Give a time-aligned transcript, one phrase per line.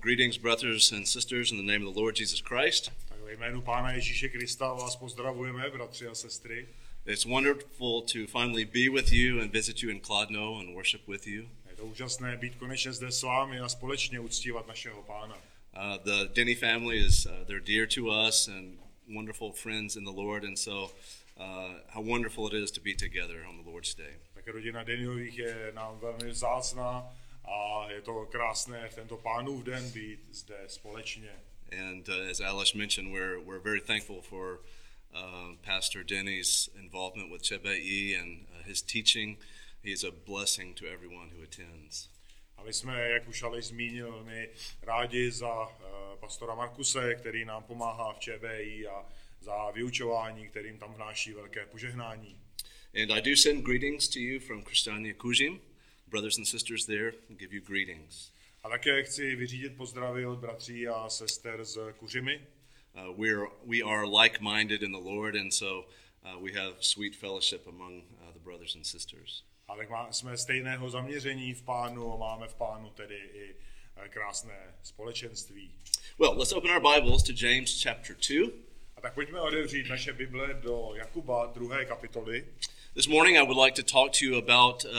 [0.00, 2.90] greetings, brothers and sisters, in the name of the Lord Jesus Christ.
[3.08, 6.66] Tak ve jménu Pána Ježíše Krista vás pozdravujeme, bratři a sestry.
[7.06, 11.26] It's wonderful to finally be with you and visit you in Kladno and worship with
[11.26, 11.48] you.
[11.70, 15.36] Je to úžasné být konečně zde s vámi a společně uctívat našeho Pána.
[15.36, 18.78] Uh, the Denny family is uh, they're dear to us and
[19.14, 20.92] wonderful friends in the Lord, and so
[21.36, 24.14] uh, how wonderful it is to be together on the Lord's Day.
[24.34, 27.12] Tak rodina je nám velmi vzácná
[27.50, 31.30] a je to krásné v tento Pánův den být zde společně.
[31.90, 34.60] And uh, as Alice mentioned, we're we're very thankful for
[35.14, 39.38] uh, Pastor Denny's involvement with Chebei and uh, his teaching.
[39.84, 42.08] He is a blessing to everyone who attends.
[42.56, 44.48] A my jsme, jak už Aleš zmínil, velmi
[44.82, 45.76] rádi za uh,
[46.20, 49.06] pastora Markuse, který nám pomáhá v ČBI a
[49.40, 52.36] za vyučování, kterým tam vnáší velké požehnání.
[53.02, 55.60] And I do send greetings to you from Christiania Kujim.
[56.10, 58.32] Brothers and sisters there give you greetings.
[58.64, 62.40] A také chci vyřídit pozdravy od bratří a sester z Kuřimy.
[62.94, 63.26] Uh,
[63.64, 65.86] we are like minded in the Lord, and so
[66.24, 69.44] uh, we have sweet fellowship among uh, the brothers and sisters.
[69.68, 73.54] A tak má, jsme stejného zaměření v pánu a máme v pánu tedy i
[73.96, 75.70] eh, krásné společenství.
[76.18, 78.50] Well, let's open our Bibles to James chapter 2.
[78.96, 82.46] A tak pojďme otevřít naše Bible do Jakuba druhé kapitoly.
[82.94, 84.90] This morning, I would like to talk to you about uh,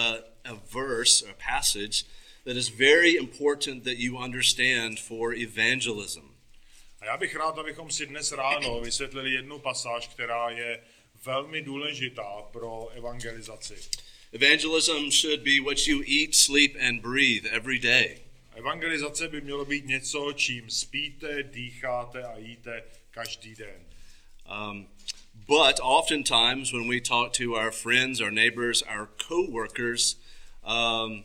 [0.45, 2.05] a verse, a passage
[2.45, 6.31] that is very important that you understand for evangelism.
[7.01, 10.83] A já bych rád, abychom si dnes ráno vysvětlili jednu pasáž, která je
[11.25, 13.75] velmi důležitá pro evangelizaci.
[14.33, 18.17] Evangelism should be what you eat, sleep, and breathe every day.
[18.55, 23.85] Evangelizace by mělo být něco, čím spíte, dýcháte a jíte každý den.
[24.51, 24.87] Um,
[25.47, 30.17] but oftentimes, when we talk to our friends, our neighbors, our co-workers,
[30.63, 31.23] um,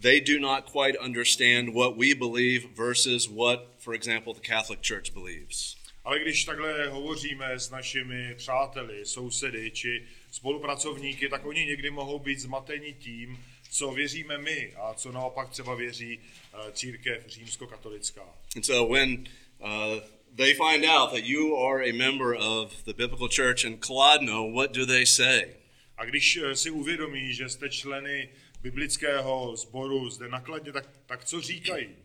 [0.00, 5.14] they do not quite understand what we believe versus what, for example, the Catholic Church
[5.14, 5.76] believes.
[6.04, 12.40] Ale když takhle hovoříme s našimi přáteli, sousedy či spolupracovníky, tak oni někdy mohou být
[12.40, 18.22] zmateni tím, co věříme my a co naopak třeba věří eh, církev římskokatolická.
[18.56, 19.24] And so when
[19.60, 20.00] uh,
[20.36, 24.72] they find out that you are a member of the biblical church in Kolodno, what
[24.72, 25.54] do they say?
[25.96, 28.28] A když eh, si uvědomí, že jste členy
[28.64, 31.96] biblického sboru zde nakladně, tak, tak co říkají?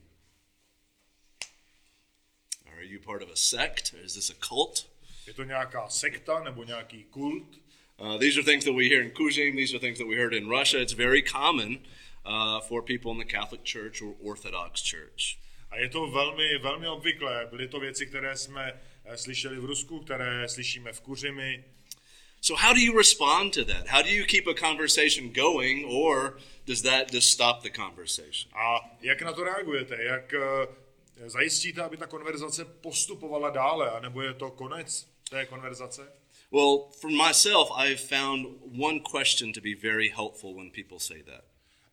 [2.65, 3.95] Are you part of a sect?
[4.03, 4.89] Is this a cult?
[5.27, 7.59] Je to nějaká sekta nebo nějaký kult?
[7.97, 9.55] Uh, these are things that we hear in Kuzim.
[9.55, 10.81] These are things that we heard in Russia.
[10.81, 11.79] It's very common
[12.25, 15.37] uh, for people in the Catholic Church or Orthodox Church.
[15.71, 17.47] A je to velmi, velmi obvyklé.
[17.49, 18.73] Byly to věci, které jsme
[19.05, 21.63] eh, slyšeli v Rusku, které slyšíme v Kuřimi.
[22.41, 23.87] So, how do you respond to that?
[23.87, 28.51] How do you keep a conversation going, or does that just stop the conversation?
[28.55, 30.03] A jak na to reagujete?
[30.03, 30.67] Jak eh,
[31.29, 36.07] zajistíte, aby ta konverzace postupovala dále, anebo je to konec té konverzace?
[36.51, 38.47] Well, for myself, I've found
[38.79, 41.43] one question to be very helpful when people say that.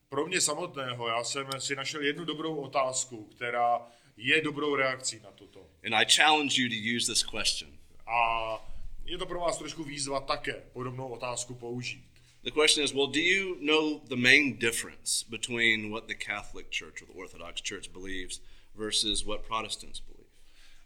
[0.08, 3.80] Pro mě samotného, já jsem si našel jednu dobrou otázku, která
[4.16, 5.66] je dobrou reakcí na toto.
[5.84, 7.70] And I challenge you to use this question.
[8.06, 8.75] A
[9.06, 12.04] je to pro vás trošku výzva také podobnou otázku použít.
[12.42, 17.02] The question is well, do you know the main difference between what the Catholic Church
[17.02, 18.40] or the Orthodox Church believes
[18.74, 20.26] versus what Protestants believe?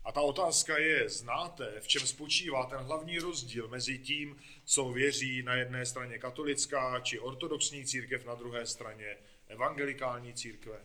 [0.04, 5.42] A ta otázka je, znáte, v čem spočívá ten hlavní rozdíl mezi tím, co věří
[5.42, 9.16] na jedné straně katolická či ortodoxní církev, na druhé straně
[9.48, 10.80] evangelikální církve?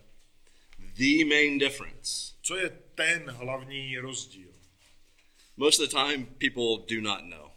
[0.79, 2.33] The main difference.
[2.41, 4.54] Co je ten hlavní rozdíl?
[5.57, 7.51] Most of the time, people do not know.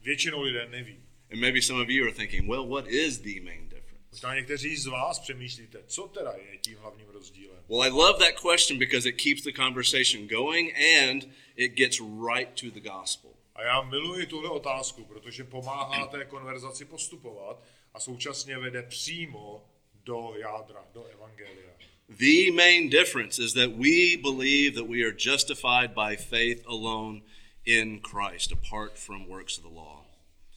[0.00, 1.02] Většinou lidé neví.
[1.32, 4.08] And maybe some of you are thinking, well, what is the main difference?
[4.12, 7.58] Možná někteří z vás přemýšlíte, co teda je tím hlavním rozdílem.
[7.68, 12.60] Well, I love that question because it keeps the conversation going and it gets right
[12.60, 13.30] to the gospel.
[13.54, 19.64] A já miluji tuhle otázku, protože pomáhá té konverzaci postupovat a současně vede přímo
[20.04, 21.72] do jádra, do evangelia.
[22.08, 27.22] The main difference is that we believe that we are justified by faith alone
[27.64, 30.04] in Christ, apart from works of the law.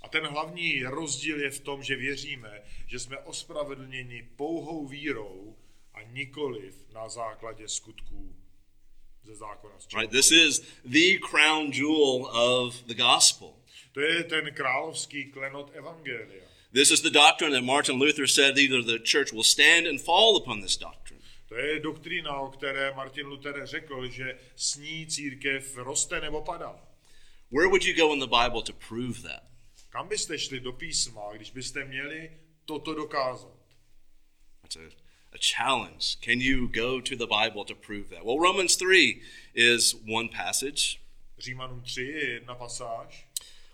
[0.04, 5.56] A ten hlavní rozdíl je v tom, že věříme, že jsme ospravedlněni pouhou vírou
[5.94, 8.36] a nikoliv na základě skutků
[9.24, 9.76] ze zákona.
[9.98, 10.12] Right?
[10.12, 13.54] This is the crown jewel of the gospel.
[13.92, 16.44] To je ten královský klenot evangelia.
[16.74, 20.36] This is the doctrine that Martin Luther said either the church will stand and fall
[20.36, 21.15] upon this doctrine.
[21.46, 26.80] To je doktrína, o které Martin Luther řekl, že s ní církev roste nebo padá.
[27.52, 29.44] Where would you go in the Bible to prove that?
[29.90, 32.32] Kam byste šli do písma, když byste měli
[32.66, 33.58] toto dokázat?
[34.62, 34.90] That's a,
[35.34, 36.18] a challenge.
[36.22, 38.26] Can you go to the Bible to prove that?
[38.26, 39.22] Well, Romans 3
[39.54, 41.00] is one passage.
[41.38, 43.28] Římanům 3 je jedna pasáž.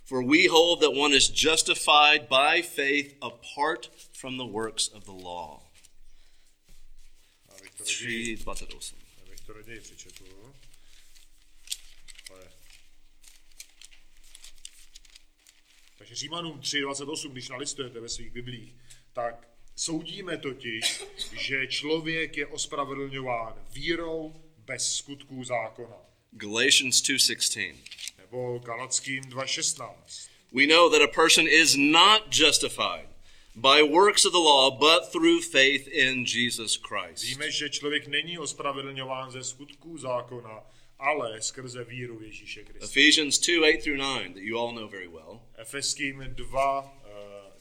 [0.04, 5.24] For we hold that one is justified by faith apart from the works of the
[5.24, 5.71] law.
[7.80, 8.96] Abych to raději, 3.28.
[9.22, 10.54] abych to raději přečetl.
[12.30, 12.52] Ale...
[15.98, 18.76] Takže Římanům 3.28, když nalistujete ve svých biblích,
[19.14, 21.04] tak soudíme totiž,
[21.40, 25.96] že člověk je ospravedlňován vírou bez skutků zákona.
[26.32, 27.76] Galatians 2.16.
[28.18, 30.30] Nebo Galackým 2.16.
[30.54, 33.11] We know that a person is not justified
[33.56, 37.24] by works of the law, but through faith in Jesus Christ.
[37.24, 40.64] Víme, že člověk není ospravedlňován ze skutků zákona,
[41.00, 42.86] ale skrze víru Ježíše Krista.
[42.86, 45.42] Ephesians 2 8 through 9, that you all know very well.
[45.58, 46.88] Efeským 2, uh,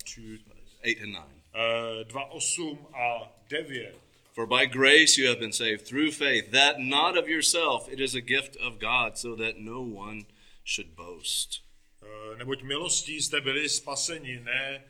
[0.05, 0.39] či,
[0.83, 1.41] 8 and 9.
[1.55, 3.93] uh, 2, 8 a 9.
[4.33, 8.15] For by grace you have been saved through faith, that not of yourself, it is
[8.15, 10.27] a gift of God, so that no one
[10.65, 11.61] should boast.
[12.03, 14.85] Uh, neboť milostí jste byli spaseni, ne,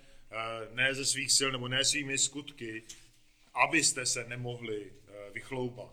[0.73, 2.83] ne ze svých sil, nebo ne svými skutky,
[3.55, 5.89] abyste se nemohli uh, vychloupat.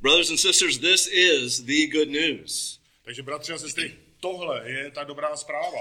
[0.00, 2.80] Brothers and sisters, this is the good news.
[3.02, 5.78] Takže bratři a sestry, tohle je ta dobrá zpráva.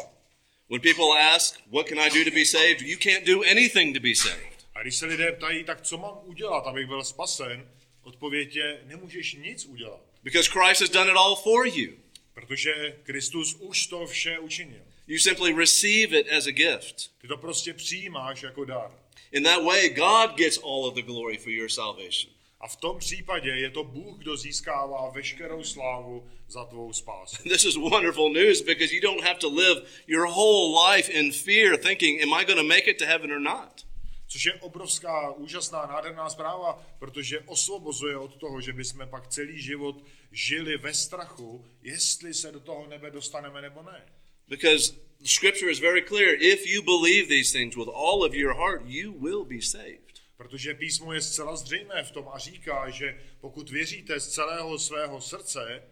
[0.69, 2.81] When people ask, What can I do to be saved?
[2.81, 4.65] You can't do anything to be saved.
[4.75, 7.69] A když se lidé ptají, tak co mám udělat, abych byl spasen,
[8.03, 10.01] odpověď je, nemůžeš nic udělat.
[10.23, 11.93] Because Christ has done it all for you.
[12.33, 14.83] Protože Kristus už to vše učinil.
[15.09, 17.11] You simply receive it as a gift.
[17.21, 18.91] Ty to prostě přijímáš jako dar.
[19.31, 22.33] In that way, God gets all of the glory for your salvation.
[22.59, 27.43] A v tom případě je to Bůh, kdo získává veškerou slávu za tvou spásu.
[27.43, 31.77] This is wonderful news because you don't have to live your whole life in fear,
[31.77, 33.85] thinking, Am I going to make it to heaven or not?
[34.27, 39.95] Což je obrovská, úžasná, nádherná zpráva, protože osvobozuje od toho, že bychom pak celý život
[40.31, 44.18] žili ve strachu, jestli se do toho nebe dostaneme nebo ne.
[44.49, 46.35] Because the scripture is very clear.
[46.39, 50.09] If you believe these things with all of your heart, you will be saved.
[50.37, 55.21] Protože písmo je zcela zřejmé v tom a říká, že pokud věříte z celého svého
[55.21, 55.83] srdce,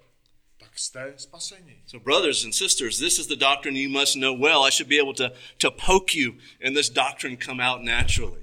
[0.58, 1.82] tak jste spaseni.
[1.86, 4.66] So, brothers and sisters, this is the doctrine you must know well.
[4.66, 6.32] I should be able to, to poke you
[6.66, 8.42] and this doctrine come out naturally.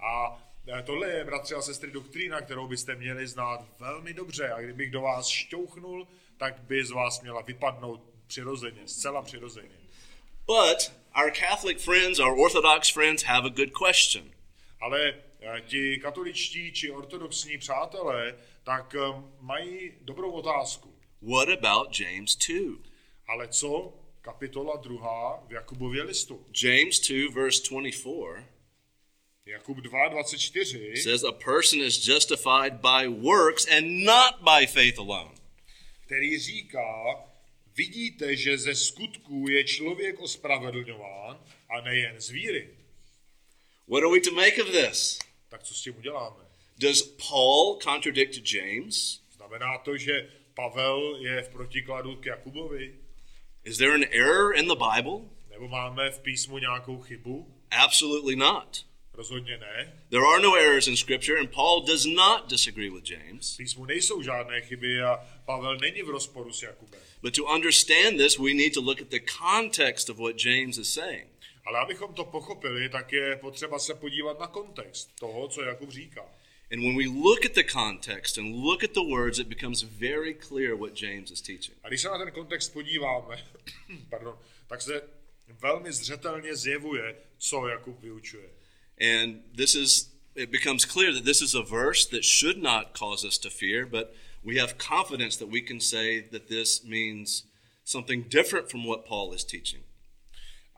[0.00, 0.42] A
[0.78, 4.50] e, tohle je, bratři a sestry, doktrína, kterou byste měli znát velmi dobře.
[4.50, 9.76] A kdybych do vás šťouchnul, tak by z vás měla vypadnout přirozeně, zcela přirozeně.
[10.46, 14.30] But our Catholic friends, our Orthodox friends, have a good question.
[14.80, 18.98] Ale e, ti katoličtí či ortodoxní přátelé, tak e,
[19.40, 20.94] mají dobrou otázku.
[21.22, 22.56] What about James 2?
[23.28, 26.46] Ale co kapitola druhá v Jakubově listu?
[26.62, 28.46] James 2, verse 24
[29.46, 35.30] Jakub 2, 24 says, A person is justified by works and not by faith alone.
[36.06, 37.04] který říká,
[37.76, 42.68] vidíte, že ze skutků je člověk ospravedlňován a nejen z víry.
[43.88, 45.18] What are we to make of this?
[45.48, 46.44] Tak co s tím uděláme?
[46.78, 49.22] Does Paul contradict James?
[49.36, 52.94] Znamená to, že Pavel je v protikladu k Jakubovi?
[53.64, 55.20] Is there an error in the Bible?
[55.50, 57.54] Nebo máme v písmu nějakou chybu?
[57.70, 58.86] Absolutely not.
[59.16, 60.02] Rozhodně ne.
[60.10, 63.56] There are no errors in Scripture, and Paul does not disagree with James.
[63.56, 67.00] Písmu nejsou žádné chyby a Pavel není v rozporu s Jakubem.
[67.22, 70.92] But to understand this, we need to look at the context of what James is
[70.92, 71.28] saying.
[71.64, 76.22] Ale abychom to pochopili, tak je potřeba se podívat na kontext toho, co Jakub říká.
[76.72, 80.34] And when we look at the context and look at the words, it becomes very
[80.34, 81.78] clear what James is teaching.
[81.82, 83.44] A když se na ten kontext podíváme,
[84.10, 85.02] pardon, tak se
[85.48, 88.48] velmi zřetelně zjevuje, co Jakub vyučuje.
[88.98, 93.24] And this is, it becomes clear that this is a verse that should not cause
[93.24, 97.44] us to fear, but we have confidence that we can say that this means
[97.84, 99.82] something different from what Paul is teaching.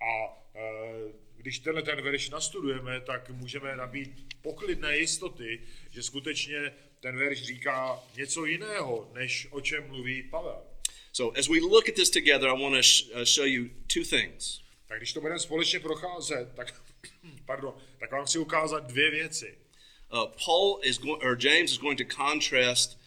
[0.01, 4.11] A e, když tenhle ten verš nastudujeme, tak můžeme nabít
[4.43, 5.61] poklidné jistoty,
[5.91, 10.63] že skutečně ten verš říká něco jiného, než o čem mluví Pavel.
[11.13, 14.05] So, as we look at this together, I want to sh- uh, show you two
[14.05, 14.61] things.
[14.87, 16.75] Tak když to budeme společně procházet, tak,
[17.47, 19.59] pardon, tak vám chci ukázat dvě věci.
[20.13, 22.99] Uh, Paul is going, or James is going to contrast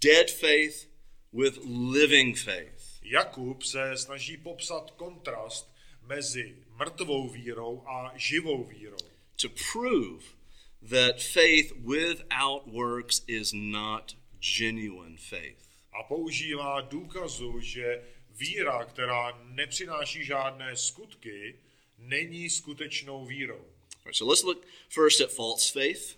[0.00, 0.88] dead faith
[1.32, 1.58] with
[1.92, 2.98] living faith.
[3.02, 8.96] Jakub se snaží popsat kontrast mezi mrtvou vírou a živou vírou.
[9.42, 10.34] to prove
[10.82, 15.68] that faith without works is not genuine faith.
[15.92, 21.58] A používá důkazu, že víra, která nepřináší žádné skutky,
[22.00, 23.64] není skutečnou vírou.
[24.04, 26.16] Right, so let's look first at false faith.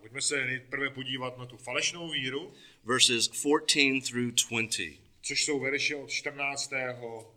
[0.00, 2.54] pojďme se nejprve podívat na tu falešnou víru,
[2.84, 4.82] verses 14 through 20.
[5.22, 6.72] což jsou verše od 14.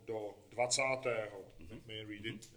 [0.06, 0.82] do 20.
[1.70, 2.50] Let me read it.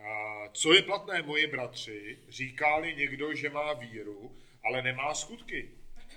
[0.00, 5.70] A co je platné, moji bratři, říká-li někdo, že má víru, ale nemá skutky?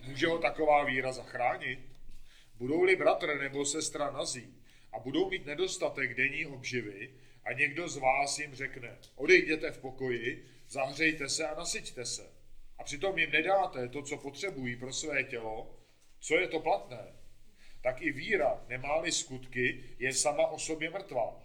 [0.07, 1.79] Může ho taková víra zachránit?
[2.55, 4.53] Budou-li bratr nebo sestra nazí
[4.93, 10.45] a budou mít nedostatek denní obživy a někdo z vás jim řekne, odejděte v pokoji,
[10.69, 12.29] zahřejte se a nasyťte se.
[12.77, 15.79] A přitom jim nedáte to, co potřebují pro své tělo,
[16.19, 17.13] co je to platné?
[17.81, 21.43] Tak i víra, nemá-li skutky, je sama o sobě mrtvá.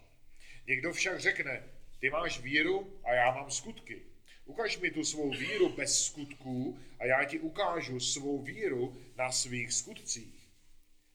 [0.66, 1.62] Někdo však řekne,
[2.00, 4.02] ty máš víru a já mám skutky.
[4.44, 9.72] Ukaž mi tu svou víru bez skutků a já ti ukážu svou víru na svých
[9.72, 10.48] skutcích.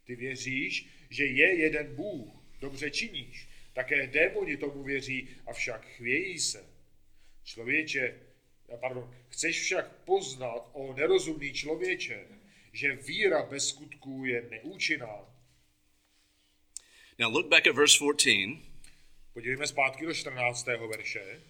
[0.05, 3.47] Ty věříš, že je jeden Bůh, dobře činíš.
[3.73, 6.65] Také démoni tomu věří, avšak chvějí se.
[7.43, 8.19] Člověče,
[8.79, 12.27] pardon, chceš však poznat o nerozumný člověče,
[12.73, 15.19] že víra bez skutků je neúčinná.
[17.19, 18.59] Now look back at verse 14.
[19.33, 20.65] Podívejme zpátky do 14.
[20.65, 21.41] verše.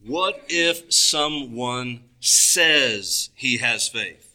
[0.00, 4.26] What if someone says he has faith?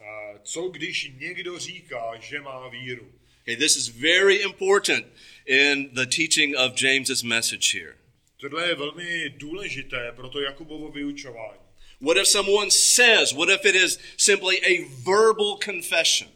[0.00, 3.19] A Co když někdo říká, že má víru?
[3.42, 5.06] Okay, this is very important
[5.46, 7.96] in the teaching of James's message here.
[8.36, 11.60] Tohle je velmi důležité pro to Jakubovo vyučování.
[12.00, 16.30] What if someone says, what if it is simply a verbal confession?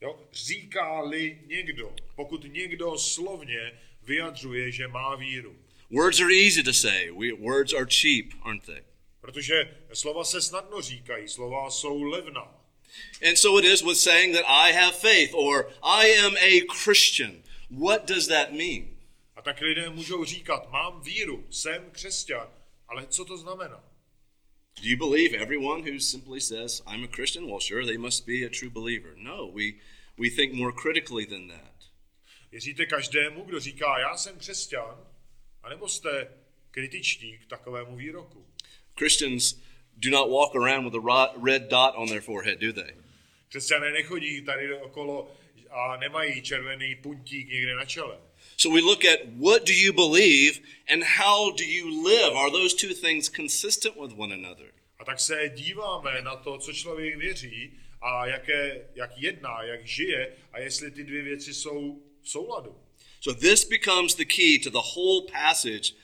[0.00, 0.20] Jo?
[0.32, 5.56] Říká-li někdo, pokud někdo slovně vyjadřuje, že má víru.
[5.90, 7.10] Words are easy to say.
[7.10, 8.82] We, words are cheap, aren't they?
[9.20, 12.61] Protože slova se snadno říkají, slova jsou levná.
[13.22, 17.42] And so it is with saying that I have faith or I am a Christian.
[17.70, 18.88] What does that mean?
[19.36, 22.48] A tak lidé můžou říkat, mám víru, jsem křesťan,
[22.88, 23.84] ale co to znamená?
[24.82, 27.46] Do you believe everyone who simply says, I'm a Christian?
[27.46, 29.14] Well, sure, they must be a true believer.
[29.16, 29.74] No, we,
[30.18, 31.72] we think more critically than that.
[32.50, 35.06] Věříte každému, kdo říká, já jsem křesťan,
[35.62, 36.28] anebo jste
[36.70, 38.46] kritičtí k takovému výroku?
[38.98, 39.54] Christians
[40.02, 42.94] do not walk around with a red dot on their forehead, do they?
[43.48, 45.30] Křesťané nechodí tady okolo
[45.70, 48.18] a nemají červený puntík někde na čele.
[48.56, 52.36] So we look at what do you believe and how do you live?
[52.36, 54.66] Are those two things consistent with one another?
[54.98, 60.32] A tak se díváme na to, co člověk věří a jaké, jak jedná, jak žije
[60.52, 62.76] a jestli ty dvě věci jsou v souladu.
[63.20, 65.94] So this becomes the key to the whole passage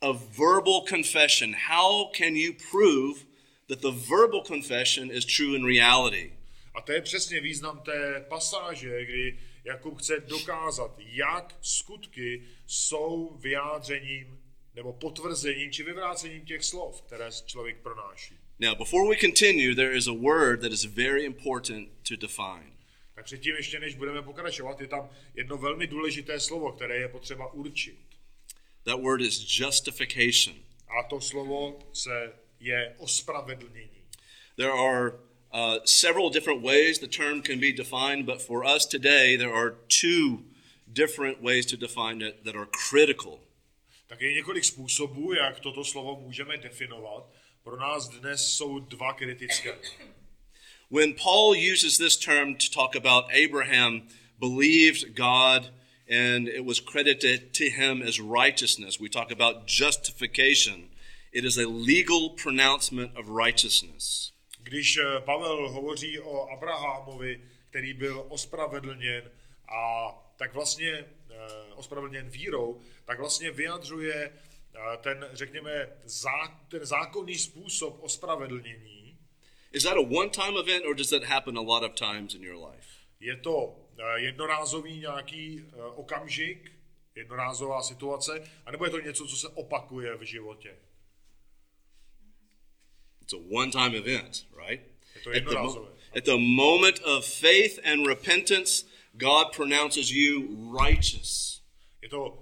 [0.00, 1.54] of verbal confession.
[1.68, 3.20] How can you prove
[3.68, 6.32] that the verbal confession is true in reality?
[6.74, 14.40] A to je přesně význam té pasáže, kdy Jakub chce dokázat, jak skutky jsou vyjádřením
[14.74, 18.38] nebo potvrzením či vyvrácením těch slov, které člověk pronáší.
[18.58, 22.72] Now, before we continue, there is a word that is very important to define.
[23.14, 27.52] Tak předtím ještě, než budeme pokračovat, je tam jedno velmi důležité slovo, které je potřeba
[27.52, 27.98] určit.
[28.82, 30.56] That word is justification.
[30.88, 34.02] A to slovo se je ospravedlnění.
[34.56, 35.12] There are
[35.52, 39.74] uh, several different ways the term can be defined, but for us today, there are
[39.88, 40.44] two
[40.92, 43.40] different ways to define it that are critical.
[44.06, 47.26] Tak je několik způsobů, jak toto slovo můžeme definovat.
[47.62, 49.78] Pro nás dnes jsou dva kritické.
[50.90, 54.02] When Paul uses this term to talk about Abraham
[54.38, 55.72] believed God
[56.08, 60.90] and it was credited to him as righteousness, we talk about justification.
[61.34, 64.32] It is a legal pronouncement of righteousness.
[64.62, 69.30] Když eh, Pavel hovoří o Abrahamovi, který byl ospravedlněn
[69.68, 71.04] a tak vlastně eh,
[71.74, 79.18] ospravedlněn vírou, tak vlastně vyjadřuje eh, ten, řekněme, zá, ten zákonný způsob ospravedlnění.
[79.72, 82.42] Is that a one time event or does that happen a lot of times in
[82.42, 82.88] your life?
[83.20, 83.76] Je to
[84.16, 85.64] jednorázový nějaký
[85.94, 86.72] okamžik,
[87.14, 90.76] jednorázová situace, anebo je to něco, co se opakuje v životě.
[93.24, 94.82] It's a one time event, right?
[95.34, 98.84] At the, mo- at the moment of faith and repentance,
[99.16, 101.62] God pronounces you righteous.
[102.02, 102.38] Je to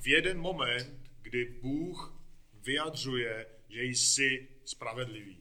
[0.00, 0.86] v jeden moment,
[1.22, 2.14] kdy Bůh
[2.62, 5.36] vyjadřuje, že jsi spravedlivý.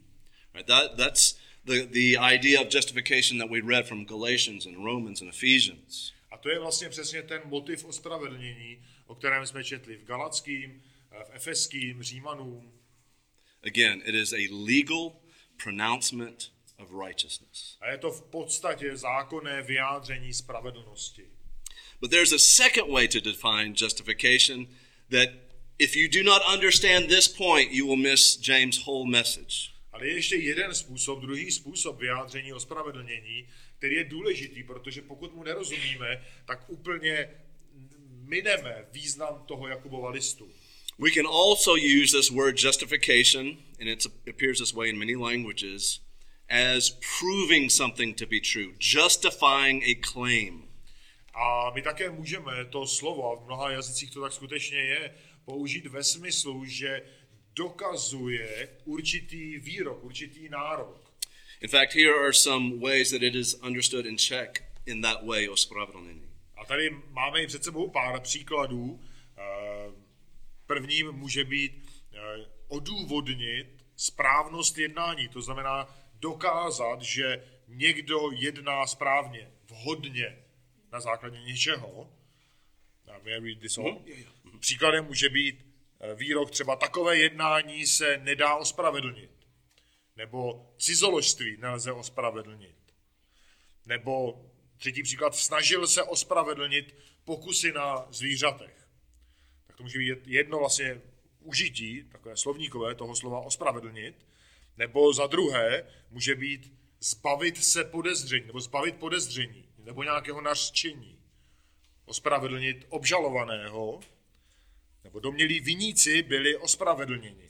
[0.53, 0.67] Right?
[0.67, 1.35] That, that's
[1.65, 6.13] the, the idea of justification that we read from Galatians and Romans and Ephesians.
[6.31, 11.23] A to je vlastně přesně ten motiv ospravedlnění, o kterém jsme četli v Galackým, eh,
[11.23, 12.74] v Efeským, Římanům.
[13.65, 15.21] Again, it is a legal
[15.57, 17.77] pronouncement of righteousness.
[17.81, 21.25] A je to v podstatě zákonné vyjádření spravedlnosti.
[22.01, 24.67] But there's a second way to define justification
[25.09, 25.29] that
[25.79, 29.75] if you do not understand this point, you will miss James' whole message.
[29.91, 35.43] Ale je ještě jeden způsob, druhý způsob vyjádření ospravedlnění, který je důležitý, protože pokud mu
[35.43, 37.29] nerozumíme, tak úplně
[38.21, 40.51] mineme význam toho Jakubova listu.
[40.97, 45.99] We can also use this word justification, and it appears this way in many languages,
[46.49, 50.63] as proving something to be true, justifying a claim.
[51.33, 55.11] A my také můžeme to slovo, a v mnoha jazycích to tak skutečně je,
[55.45, 57.01] použít ve smyslu, že
[57.55, 61.11] dokazuje určitý výrok, určitý nárok.
[61.61, 65.49] In fact, here are some ways that it is understood in Czech in that way,
[65.49, 66.29] ospravedlnění.
[66.57, 68.99] A tady máme i před sebou pár příkladů.
[69.37, 70.04] Eh,
[70.67, 72.19] Prvním může být eh,
[72.67, 80.37] odůvodnit správnost jednání, to znamená dokázat, že někdo jedná správně, vhodně
[80.91, 82.11] na základě něčeho.
[83.77, 84.05] All?
[84.59, 85.65] Příkladem může být
[85.99, 89.31] eh, výrok třeba takové jednání se nedá ospravedlnit.
[90.15, 92.75] Nebo cizoložství nelze ospravedlnit.
[93.85, 94.45] Nebo
[94.77, 96.95] třetí příklad, snažil se ospravedlnit
[97.25, 98.84] pokusy na zvířatech.
[99.75, 101.01] Tak to může být jedno vlastně
[101.39, 104.25] užití, takové slovníkové, toho slova ospravedlnit.
[104.77, 111.19] Nebo za druhé může být zbavit se podezření, nebo zbavit podezření, nebo nějakého nařčení.
[112.05, 113.99] Ospravedlnit obžalovaného,
[115.03, 117.49] nebo domělí viníci byli ospravedlněni.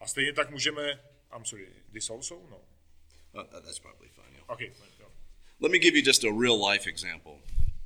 [0.00, 0.90] A stejně tak můžeme,
[1.36, 2.34] I'm sorry, this also?
[2.50, 2.56] No.
[3.34, 4.32] Uh, that's probably fine.
[4.32, 4.50] Yeah.
[4.50, 4.72] Okay.
[5.00, 5.06] jo.
[5.60, 7.38] Let me give you just a real life example.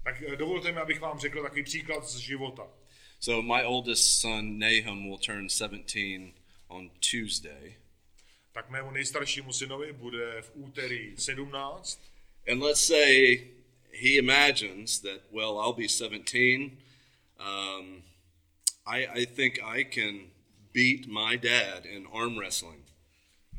[0.06, 2.68] Tak eh, dovolte mi, abych vám řekl takový příklad z života.
[3.20, 6.34] So my oldest son Nahum will turn 17
[6.68, 7.76] on Tuesday,
[8.52, 12.02] Tak mému nejstaršímu synovi bude v úterý 17
[12.48, 13.40] and let's say
[13.92, 16.78] he imagines that well I'll be 17.
[17.40, 18.02] Um,
[18.86, 20.30] I, I think I can
[20.72, 22.84] beat my dad in arm wrestling.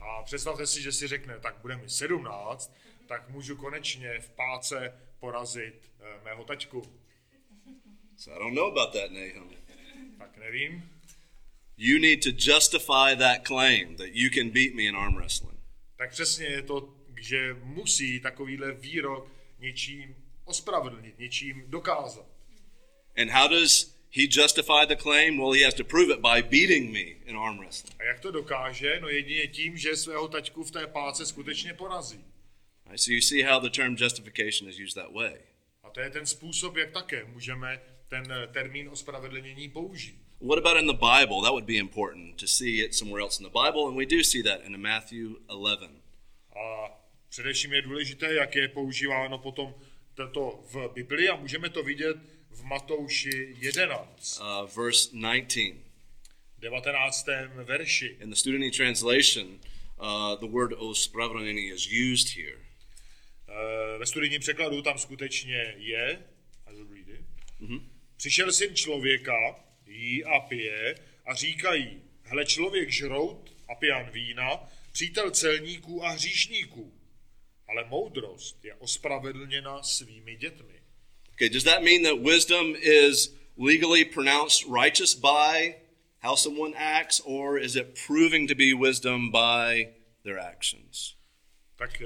[0.01, 2.73] a představte si, že si řekne, tak bude mi 17,
[3.07, 5.86] tak můžu konečně v páce porazit
[6.23, 6.81] mého taťku.
[8.15, 9.49] So I don't know about that, Nahum.
[10.17, 10.89] Tak nevím.
[11.77, 15.59] You need to justify that claim that you can beat me in arm wrestling.
[15.97, 20.15] Tak přesně je to, že musí takovýhle výrok něčím
[20.45, 22.25] ospravedlnit, něčím dokázat.
[23.17, 25.37] And how does he justify the claim?
[25.37, 27.95] Well, he has to prove it by beating me in arm wrestling.
[27.99, 28.99] A jak to dokáže?
[29.01, 32.25] No jedině tím, že svého taťku v té páce skutečně porazí.
[32.85, 35.39] Right, so you see how the term justification is used that way.
[35.97, 40.21] To je ten způsob, jak také můžeme ten eh, termín ospravedlnění použít.
[40.41, 41.41] What about in the Bible?
[41.43, 44.23] That would be important to see it somewhere else in the Bible, and we do
[44.23, 45.91] see that in Matthew 11.
[46.55, 46.89] A
[47.29, 49.75] především je důležité, jak je používáno potom
[50.13, 52.17] toto v Biblii a můžeme to vidět
[52.51, 55.57] v Matouši 11, Uh, verse 19.
[56.59, 57.27] 19.
[57.63, 58.17] verši.
[58.21, 62.66] In the Studeny translation, uh, the word ospravedlnění is used here.
[63.49, 66.23] Eh, Ve studijním překladu tam skutečně je,
[66.65, 67.25] I will read it.
[68.17, 69.55] Přišel syn člověka,
[69.85, 76.93] jí a pije a říkají, hle člověk žrout a pijan vína, přítel celníků a hříšníků.
[77.67, 80.81] Ale moudrost je ospravedlněna svými dětmi.
[81.33, 85.75] Okay, does that mean that wisdom is legally pronounced righteous by
[86.19, 91.16] how someone acts, or is it proving to be wisdom by their actions?
[91.77, 92.05] Tak eh,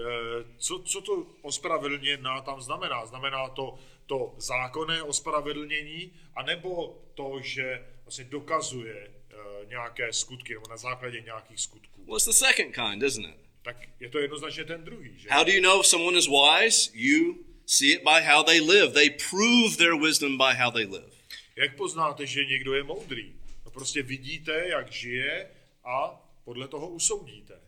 [0.58, 3.06] co, co to ospravedlněná tam znamená?
[3.06, 8.96] Znamená to to zákonné ospravedlnění, anebo to, že vlastně dokazuje
[9.32, 12.06] eh, nějaké skutky, nebo na základě nějakých skutků?
[12.06, 13.36] Well, it's the second kind, isn't it?
[13.62, 15.30] Tak je to jednoznačně ten druhý, že?
[15.30, 16.92] How do you know if someone is wise?
[16.94, 18.92] You see it by how they live.
[18.94, 21.12] They prove their wisdom by how they live.
[21.56, 23.36] Jak poznáte, že někdo je moudrý?
[23.66, 25.52] No prostě vidíte, jak žije
[25.84, 27.62] a podle toho usoudíte.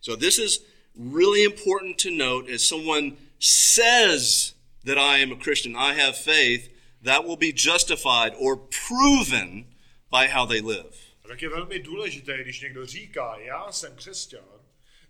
[0.00, 4.54] So this is really important to note as someone says
[4.84, 6.68] that I am a Christian, I have faith,
[7.02, 9.66] that will be justified or proven
[10.10, 10.94] by how they live.
[11.24, 14.60] A tak je velmi důležité, když někdo říká, já jsem křesťan,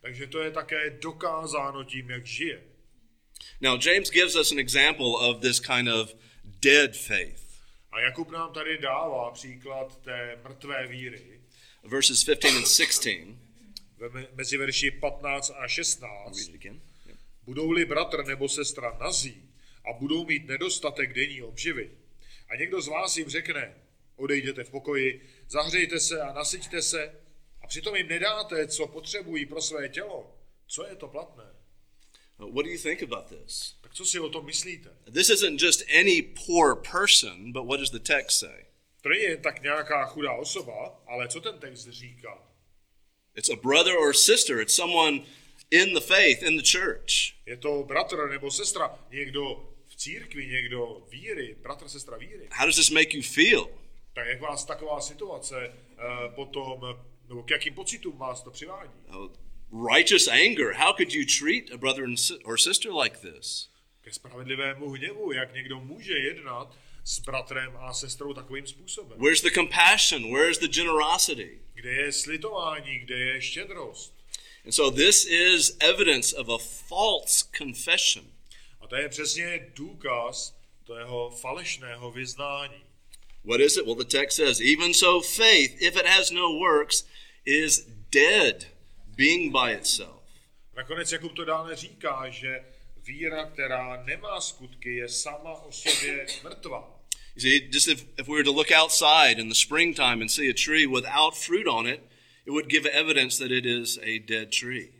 [0.00, 2.62] takže to je také dokázáno tím, jak žije.
[3.60, 6.14] Now, James gives us an example of this kind of
[6.60, 7.44] dead faith.
[7.92, 11.40] A Jakub nám tady dává příklad té mrtvé víry
[11.84, 13.43] Verses 15 and 16.
[14.34, 16.36] mezi verši 15 a 16.
[16.38, 16.80] Read it again.
[17.06, 17.16] Yep.
[17.42, 19.50] Budou-li bratr nebo sestra nazí
[19.84, 21.90] a budou mít nedostatek denní obživy
[22.48, 23.74] a někdo z vás jim řekne,
[24.16, 27.20] odejděte v pokoji, zahřejte se a nasyťte se
[27.60, 31.44] a přitom jim nedáte, co potřebují pro své tělo, co je to platné?
[32.38, 33.76] Uh, What do you think about this?
[33.80, 34.90] Tak co si o tom myslíte?
[35.12, 38.64] This isn't just any poor person, but what does the text say?
[39.02, 42.53] To není jen tak nějaká chudá osoba, ale co ten text říká?
[43.36, 44.60] It's a brother or sister.
[44.60, 45.22] It's someone
[45.70, 47.34] in the faith, in the church.
[47.46, 52.48] Je to bratr nebo sestra, někdo v církvi, někdo víry, bratr, sestra víry.
[52.50, 53.68] How does this make you feel?
[54.12, 56.96] Tak jak vás taková situace uh, potom,
[57.28, 58.92] nebo k jakým pocitům vás to přivádí?
[59.08, 59.30] Uh,
[59.94, 60.72] righteous anger.
[60.72, 62.04] How could you treat a brother
[62.44, 63.70] or sister like this?
[64.00, 69.18] Ke spravedlivému hněvu, jak někdo může jednat s bratrem a sestrou takovým způsobem.
[69.18, 70.32] Where's the compassion?
[70.32, 71.60] Where's the generosity?
[71.74, 74.14] Kde je slitování, kde je štědrost.
[74.64, 78.24] And so this is evidence of a false confession.
[78.80, 82.84] A to je přesně důkaz toho falešného vyznání.
[83.44, 83.84] What is it?
[83.84, 87.04] Well, the text says, even so, faith, if it has no works,
[87.44, 88.66] is dead,
[89.16, 90.22] being by itself.
[90.76, 92.64] Nakonec Jakub to dále říká, že
[93.02, 96.93] víra, která nemá skutky, je sama o sobě mrtvá.
[97.34, 100.48] You see, just if, if we were to look outside in the springtime and see
[100.48, 102.00] a tree without fruit on it,
[102.46, 104.92] it would give evidence that it is a dead tree.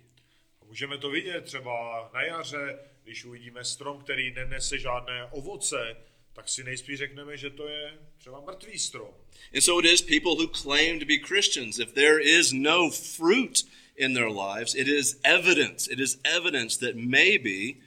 [0.67, 5.97] Můžeme to vidět třeba na jaře, když uvidíme strom, který nenese žádné ovoce,
[6.33, 9.15] tak si nejspíš řekneme, že to je třeba mrtvý strom.
[9.55, 11.79] And so it is people who claim to be Christians.
[11.79, 13.65] If there is no fruit
[13.97, 15.93] in their lives, it is evidence.
[15.93, 17.81] It is evidence that maybe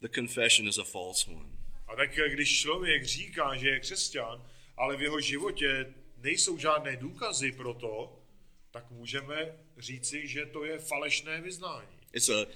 [0.00, 1.55] the confession is a false one.
[1.96, 4.44] A tak když člověk říká, že je křesťan,
[4.76, 8.22] ale v jeho životě nejsou žádné důkazy pro to,
[8.70, 11.98] tak můžeme říci, že to je falešné vyznání.
[12.12, 12.46] It's a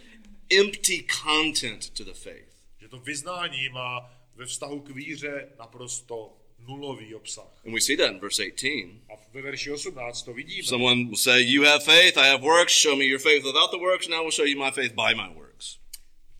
[0.60, 2.54] empty content to the faith.
[2.80, 7.62] Že to vyznání má ve vztahu k víře naprosto nulový obsah.
[7.64, 9.10] And we see that in verse 18.
[9.10, 10.62] A ve verši 18 to vidíme.
[10.62, 13.78] Someone will say, You have faith, I have works, show me your faith without the
[13.78, 15.78] works, and I will show you my faith by my works.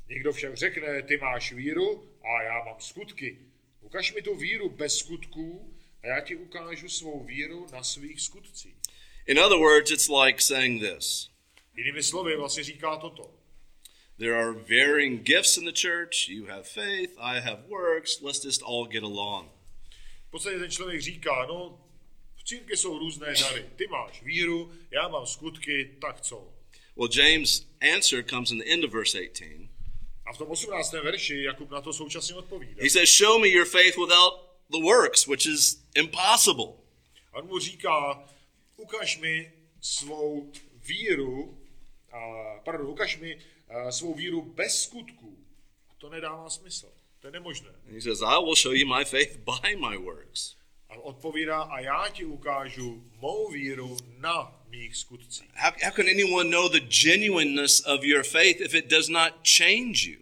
[0.08, 3.38] Někdo však řekne, ty máš víru a já mám skutky.
[3.80, 8.74] Ukaž mi tu víru bez skutků a já ti ukážu svou víru na svých skutcích.
[9.26, 11.30] In other words, it's like saying this
[11.76, 13.34] Jinými slovy vlastně říká toto.
[14.18, 16.28] There are varying gifts in the church.
[16.28, 19.48] You have faith, I have works, let's just all get along.
[20.28, 21.80] V podstatě ten člověk říká, no,
[22.36, 23.66] v církvi jsou různé dary.
[23.76, 26.54] Ty máš víru, já mám skutky, tak co?
[26.96, 29.69] Well, James' answer comes in the end of verse 18.
[30.30, 30.92] A v tom 18.
[30.92, 32.82] verši Jakub na to současně odpovídá.
[32.82, 34.32] He says, Show me your faith without
[34.70, 36.66] the works, which is impossible.
[37.32, 38.24] A on mu říká,
[38.76, 41.58] ukaž mi svou víru,
[42.12, 42.18] a,
[42.64, 43.38] pardon, ukaž mi
[43.68, 45.38] a, svou víru bez skutků.
[45.90, 46.92] A to nedává smysl.
[47.20, 47.68] To je nemožné.
[47.68, 50.56] And he says, I will show you my faith by my works.
[50.90, 55.48] A odpovídá, a já ti ukážu mou víru na mých skutcích.
[55.54, 60.10] How, how can anyone know the genuineness of your faith if it does not change
[60.10, 60.18] you?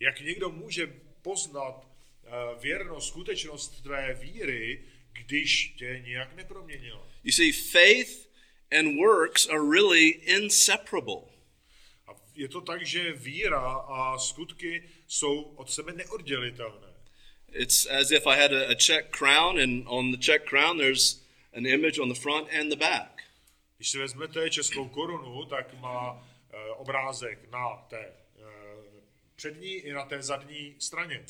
[0.00, 0.86] Jak někdo může
[1.22, 1.86] poznat
[2.24, 7.08] eh, věrnost, skutečnost tvé víry, když tě nijak neproměnila?
[7.24, 8.28] You see, faith
[8.78, 11.22] and works are really inseparable.
[12.06, 16.93] A je to tak, že víra a skutky jsou od sebe neoddělitelné.
[17.54, 21.20] It's as if I had a, a Czech crown, and on the Czech crown, there's
[21.52, 23.22] an image on the front and the back.
[23.76, 28.44] Když si vezmete českou korunu, tak má eh, obrázek na té eh,
[29.36, 31.24] přední i na té zadní straně.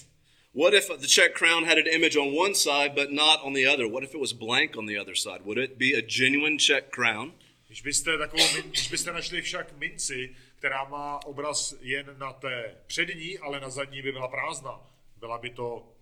[0.54, 3.68] What if the Czech crown had an image on one side but not on the
[3.68, 3.86] other?
[3.86, 5.40] What if it was blank on the other side?
[5.44, 7.32] Would it be a genuine Czech crown?
[7.66, 13.38] Když byste, takovou, když byste našli však minci, která má obraz jen na té přední,
[13.38, 14.80] ale na zadní by byla prázdná,
[15.20, 15.93] byla by to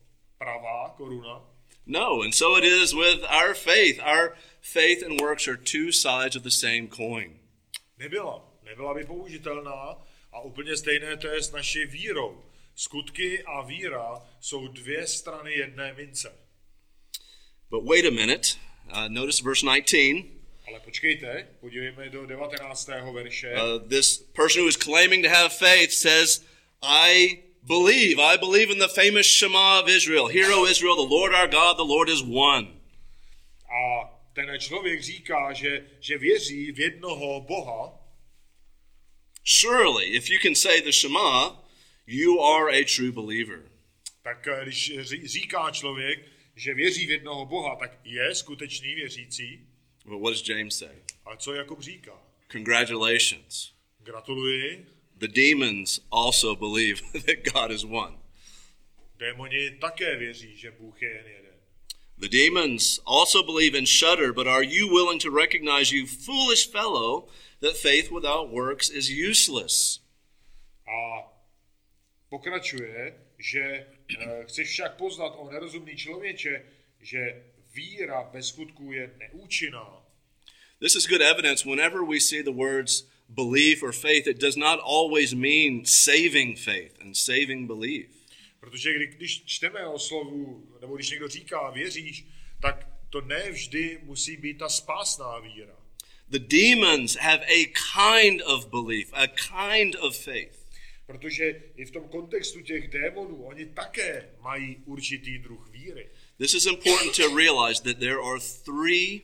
[0.43, 1.41] pravá koruna?
[1.87, 4.01] No, and so it is with our faith.
[4.01, 7.39] Our faith and works are two sides of the same coin.
[7.99, 8.43] Nebyla.
[8.65, 9.99] Nebyla by použitelná
[10.33, 12.43] a úplně stejné to je s naší vírou.
[12.75, 16.33] Skutky a víra jsou dvě strany jedné mince.
[17.71, 18.49] But wait a minute.
[18.89, 20.25] Uh, notice verse 19.
[20.67, 22.89] Ale počkejte, podívejme do 19.
[23.13, 23.55] verše.
[23.55, 26.45] Uh, this person who is claiming to have faith says,
[26.83, 28.19] I believe.
[28.19, 30.29] I believe in the famous Shema of Israel.
[30.29, 32.67] Hear, O Israel, the Lord our God, the Lord is one.
[33.69, 37.99] A ten člověk říká, že, že věří v jednoho Boha,
[39.45, 41.65] Surely, if you can say the Shema,
[42.07, 43.63] you are a true believer.
[44.23, 46.19] tak eh, když ří- říká člověk,
[46.57, 49.67] že věří v jednoho Boha, tak je skutečný věřící.
[50.05, 50.97] But what does James say?
[51.25, 52.23] A co Jakub říká?
[52.53, 53.73] Congratulations.
[53.99, 54.87] Gratuluji,
[55.23, 58.15] The demons also believe that God is one.
[59.19, 61.53] démoni také věří, že Bůh je jen jeden.
[62.19, 67.29] The demons also believe and shudder, but are you willing to recognize, you foolish fellow,
[67.61, 70.01] that faith without works is useless?
[70.87, 71.31] A
[72.29, 73.87] pokračuje, že
[74.19, 76.67] eh, chceš však poznat o nerozumný člověče,
[77.01, 80.03] že víra bez skutků je neúčinná.
[80.81, 84.81] This is good evidence whenever we see the words belief or faith, it does not
[84.81, 88.07] always mean saving faith and saving belief.
[88.61, 92.25] Protože kdy, když čteme o slovu, nebo když někdo říká věříš,
[92.61, 95.77] tak to ne vždy musí být ta spásná víra.
[96.29, 100.59] The demons have a kind of belief, a kind of faith.
[101.07, 106.09] Protože i v tom kontextu těch démonů, oni také mají určitý druh víry.
[106.39, 109.23] This is important to realize that there are three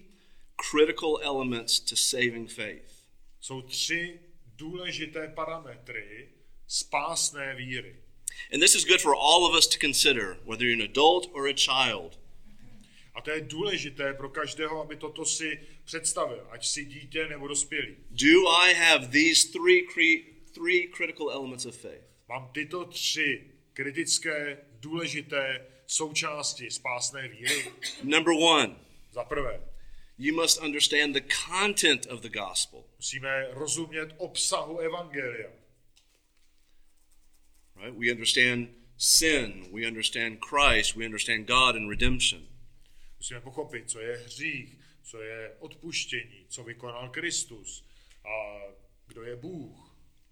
[0.71, 2.88] critical elements to saving faith.
[3.49, 4.21] Jsou tři
[4.57, 6.29] důležité parametry
[6.67, 7.97] spásné víry.
[8.55, 11.49] And this is good for all of us to consider, whether you're an adult or
[11.49, 12.21] a child.
[13.15, 17.97] A to je důležité pro každého, aby toto si představil, ať si dítě nebo dospělý.
[18.11, 19.87] Do I have these three,
[20.55, 22.05] three critical elements of faith?
[22.29, 27.73] Mám tyto tři kritické, důležité součásti spásné víry.
[28.03, 28.77] Number one,
[29.13, 29.61] Za prvé,
[30.19, 32.85] you must understand the content of the gospel.
[32.97, 35.51] musíme rozumět obsahu evangelia.
[37.77, 37.99] Right?
[37.99, 42.47] We understand sin, we understand Christ, we understand God and redemption.
[43.19, 47.85] Musíme pochopit, co je hřích, co je odpuštění, co vykonal Kristus
[48.25, 48.63] a
[49.07, 49.89] kdo je Bůh.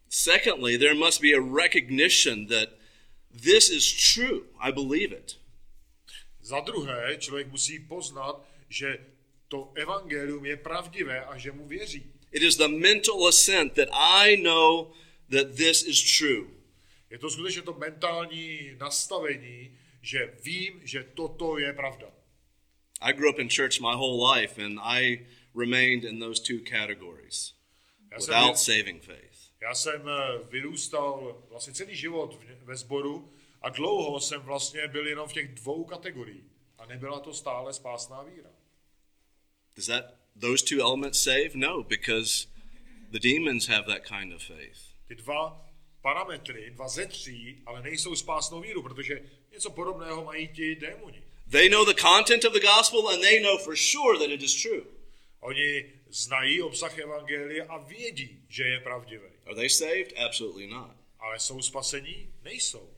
[0.08, 2.68] Secondly, there must be a recognition that
[3.30, 4.40] this is true.
[4.60, 5.38] I believe it.
[6.40, 8.98] Za druhé, člověk musí poznat, že
[9.48, 12.12] to evangelium je pravdivé a že mu věří.
[12.32, 14.92] It is the mental assent that I know
[15.30, 16.46] that this is true.
[17.10, 22.06] Je to skutečně to mentální nastavení, že vím, že toto je pravda.
[23.00, 25.26] I grew up in church my whole life, and I
[25.58, 27.54] remained in those two categories
[28.12, 29.50] Já jsem, without saving faith.
[29.60, 33.32] já jsem eh, vyrůstal vlastně celý život ve sboru
[33.62, 36.44] a dlouho jsem vlastně byl jenom v těch dvou kategoriích.
[36.78, 38.50] A nebyla to stále spásná víra.
[39.76, 41.54] Does that those two elements save?
[41.54, 42.46] No, because
[43.12, 44.94] the demons have that kind of faith.
[45.08, 45.66] Ty dva
[46.02, 51.22] parametry, dva ze tří, ale nejsou spásnou víru, protože něco podobného mají ti démoni.
[51.50, 54.62] They know the content of the gospel, and they know for sure that it is
[54.62, 54.82] true.
[55.40, 59.28] Oni znají obsah evangelia a vědí, že je pravdivý.
[59.46, 60.12] Are they saved?
[60.26, 60.90] Absolutely not.
[61.18, 62.32] Ale jsou spasení?
[62.42, 62.90] Nejsou.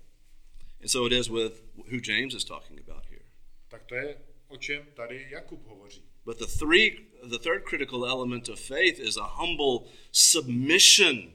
[0.80, 3.24] And so it is with who James is talking about here.
[3.68, 4.16] Tak to je,
[4.48, 6.07] o čem tady Jakub hovoří.
[6.28, 11.32] But the three, the third critical element of faith is a humble submission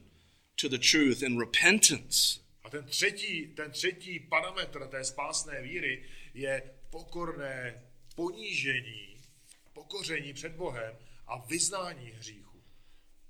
[0.58, 2.42] to the truth and repentance.
[2.64, 6.04] A ten třetí, ten třetí parametr té spásné víry
[6.34, 7.84] je pokorné
[8.16, 9.18] ponížení,
[9.74, 10.96] pokoření před Bohem
[11.28, 12.62] a vyznání hříchu.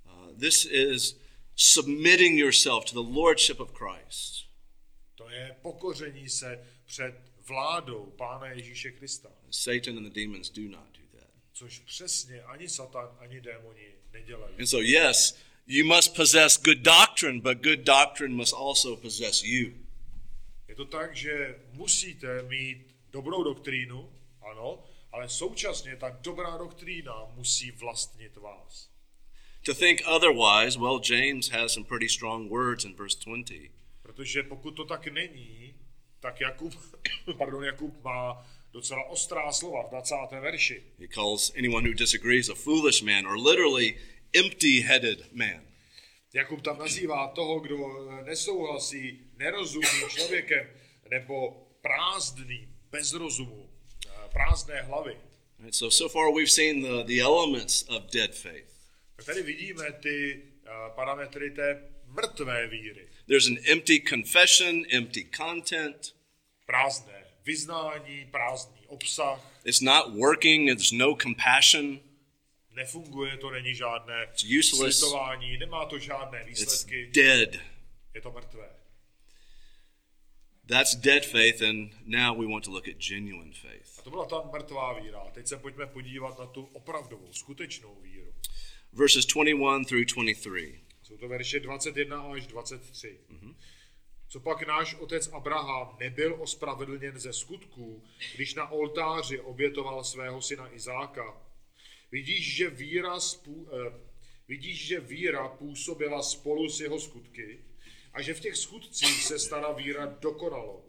[0.06, 1.16] Uh, this is
[1.56, 4.50] submitting yourself to the lordship of Christ.
[5.16, 7.16] To je pokoření se před
[7.48, 9.32] vládou Pána Ježíše Krista.
[9.52, 10.93] Satan and the demons do not.
[11.54, 14.56] Což přesně ani Satan, ani démoni nedělají.
[14.60, 15.38] And so, yes,
[15.68, 19.72] you must possess good doctrine, but good doctrine must also possess you.
[20.68, 24.14] Je to tak, že musíte mít dobrou doktrínu,
[24.52, 28.90] ano, ale současně ta dobrá doktrína musí vlastnit vás.
[29.66, 33.72] To think otherwise, well, James has some pretty strong words in verse 20.
[34.02, 35.76] Protože pokud to tak není,
[36.20, 36.74] tak Jakub,
[37.38, 40.42] pardon, Jakub má docela ostrá slova v 20.
[40.42, 40.84] verši.
[41.00, 43.98] He calls anyone who disagrees a foolish man, or literally
[44.34, 45.62] empty headed man.
[46.34, 47.78] Jakub tam nazývá toho, kdo
[48.26, 50.68] nesouhlasí nerozumným člověkem
[51.10, 53.70] nebo prázdným, bez rozumu,
[54.06, 55.18] eh, prázdné hlavy.
[55.60, 58.74] Right, so, so far we've seen the, the elements of dead faith.
[59.16, 63.08] Tak tady vidíme ty eh, parametry té mrtvé víry.
[63.28, 66.16] There's an empty confession, empty content.
[66.66, 72.00] Prázdné vyznání, prázdný obsah, It's not working, there's no compassion.
[72.72, 75.00] nefunguje to, není žádné It's useless.
[75.00, 77.56] slitování, nemá to žádné It's výsledky, dead.
[78.14, 78.70] je to mrtvé.
[80.68, 84.00] That's dead faith, and now we want to look at genuine faith.
[84.00, 85.20] A to byla ta mrtvá víra.
[85.20, 88.34] A teď se pojďme podívat na tu opravdovou, skutečnou víru.
[88.94, 90.80] Verses 21 through 23.
[91.04, 93.20] Jsou to verše 21 až 23.
[94.34, 98.04] Co pak náš otec Abraham nebyl ospravedlněn ze skutků,
[98.36, 101.42] když na oltáři obětoval svého syna Izáka?
[102.12, 104.00] Vidíš, že víra, spů, eh,
[104.48, 107.60] vidíš, že víra působila spolu s jeho skutky
[108.14, 110.86] a že v těch skutcích se stala víra dokonalou.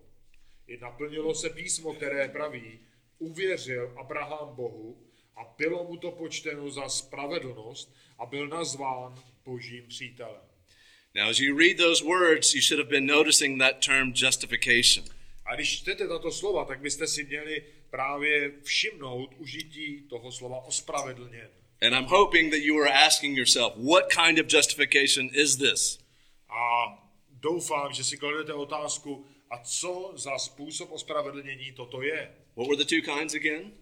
[0.67, 2.81] I naplnilo se písmo, které praví,
[3.19, 10.54] uvěřil Abraham Bohu a bylo mu to počteno za spravedlnost a byl nazván božím přítelem.
[11.15, 15.05] Now, as you read those words, you should have been noticing that term justification.
[15.47, 21.49] A když čtete tato slova, tak byste si měli právě všimnout užití toho slova ospravedlněn.
[21.83, 25.99] And I'm hoping that you are asking yourself, what kind of justification is this?
[26.49, 26.85] A
[27.31, 32.35] doufám, že si kladete otázku, a co za způsob ospravedlnění toto je?
[32.57, 33.73] What were the two kinds again?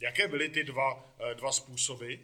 [0.00, 2.14] Jaké byly ty dva, eh, dva způsoby?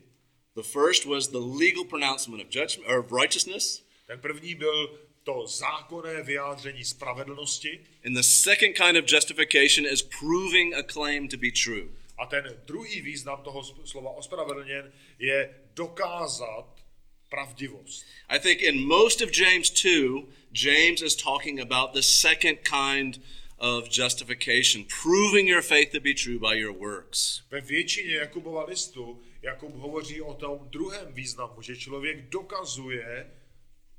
[0.54, 5.46] The first was the legal pronouncement of judgment or of righteousness, Ten první byl to
[5.46, 11.50] zákonné vyjádření spravedlnosti and the second kind of justification is proving a claim to be
[11.64, 11.88] true.
[12.18, 16.84] a ten druhý význam toho slova ospravedlněn je dokázat
[17.30, 18.06] pravdivost.
[18.28, 23.20] I think in most of James 2, James is talking about the second kind
[23.58, 27.42] of justification, proving your faith to be true by your works.
[27.50, 33.30] Ve většině Jakubova listu Jakub hovoří o tom druhém významu, že člověk dokazuje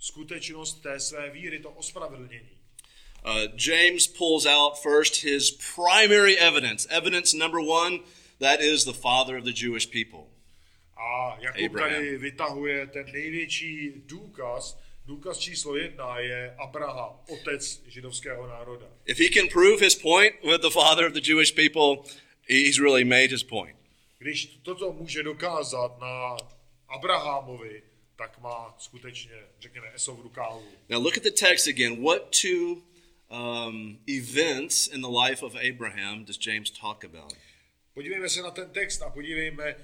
[0.04, 2.50] skutečnost té své víry, to ospravedlnění.
[3.26, 6.90] Uh, James pulls out first his primary evidence.
[6.90, 8.00] Evidence number one,
[8.40, 10.28] that is the father of the Jewish people.
[10.98, 11.94] A Jakub Abraham.
[11.94, 18.86] tady vytahuje ten největší důkaz, důkaz číslo jedna je Abraham, otec židovského národa.
[19.06, 22.12] If he can prove his point with the father of the Jewish people,
[22.50, 23.78] he's really made his point.
[24.20, 26.38] Když toto může dokázat na
[26.88, 27.84] Abrahamovi,
[28.24, 30.64] tak má skutečně, řekněme, eso v rukávu.
[30.90, 32.04] Now look at the text again.
[32.04, 32.82] What two
[33.30, 37.34] um, events in the life of Abraham does James talk about?
[37.94, 39.78] Podívejme se na ten text a podívejme, eh,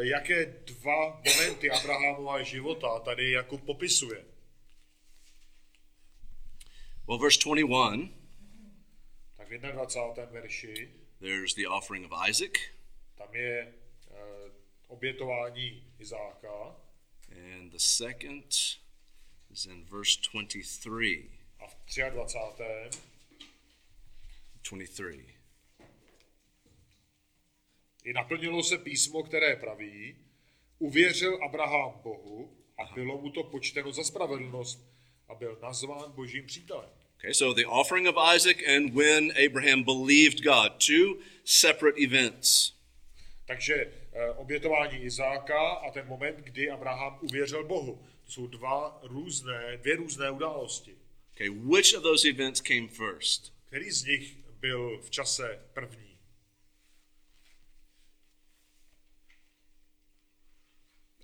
[0.00, 4.24] jaké dva momenty Abrahamova života tady Jakub popisuje.
[7.08, 8.08] Well, verse 21,
[9.36, 10.26] Tak v 21.
[10.32, 12.52] verši there's the offering of Isaac,
[13.18, 13.74] tam je
[14.10, 14.50] eh,
[14.88, 16.76] obětování Izáka
[17.58, 18.44] and the second
[19.52, 21.28] is in verse 23.
[21.60, 21.74] a v
[22.10, 22.98] 23.
[24.62, 25.24] 23.
[28.04, 30.16] I naplnilo se písmo, které praví,
[30.78, 34.80] uvěřil Abraham Bohu a bylo mu to počteno za spravedlnost
[35.28, 36.90] a byl nazván božím přítelem.
[37.18, 42.72] Okay, so the offering of Isaac and when Abraham believed God, two separate events.
[43.46, 43.92] Takže
[44.36, 48.06] obětování Izáka a ten moment, kdy Abraham uvěřil Bohu.
[48.24, 50.96] To jsou dva různé, dvě různé události.
[51.34, 53.52] Okay, which of those events came first?
[53.66, 56.18] Který z nich byl v čase první?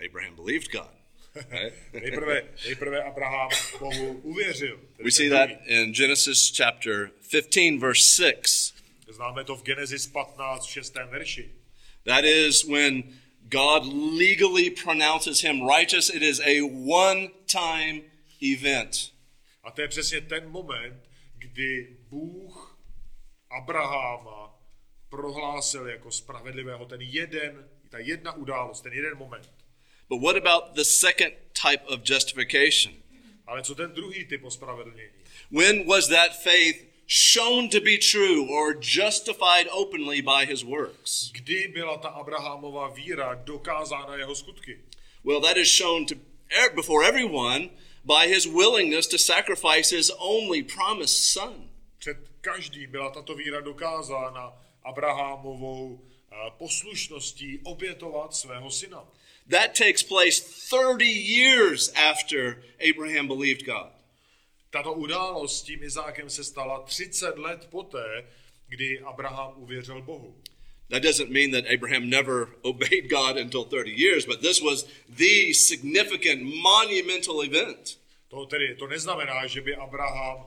[0.07, 0.91] Abraham believed God.
[1.93, 4.81] Nejprve, nejprve Abraham Bohu uvěřil.
[4.99, 8.75] We see that in Genesis chapter 15, verse 6.
[9.09, 10.95] Známe to v Genesis 15, 6.
[10.95, 11.51] verši.
[12.07, 13.03] That is when
[13.51, 16.11] God legally pronounces him righteous.
[16.11, 18.03] It is a one time
[18.41, 19.13] event.
[19.65, 22.79] A to je přesně ten moment, kdy Bůh
[23.51, 24.55] Abraháma
[25.09, 29.51] prohlásil jako spravedlivého ten jeden, ta jedna událost, ten jeden moment.
[30.09, 32.95] But what about the second type of justification?
[33.47, 35.11] Ale co ten druhý typ ospravedlnění?
[35.51, 41.31] When was that faith shown to be true or justified openly by his works?
[41.33, 44.79] Kdy byla ta Abrahamova víra dokázána jeho skutky?
[45.25, 46.15] Well, that is shown to
[46.51, 47.71] er- before everyone
[48.05, 51.71] by his willingness to sacrifice his only promised son.
[51.99, 54.53] Před každým byla tato víra dokázána
[54.85, 59.05] Abrahamovou eh, poslušností obětovat svého syna.
[59.51, 63.96] That takes place 30 years after Abraham believed God.
[64.71, 68.27] Tato událost s tím Izákem se stala 30 let poté,
[68.69, 70.37] kdy Abraham uvěřil Bohu.
[70.89, 75.53] That doesn't mean that Abraham never obeyed God until 30 years, but this was the
[75.53, 77.99] significant monumental event.
[78.29, 80.47] To tedy to neznamená, že by Abraham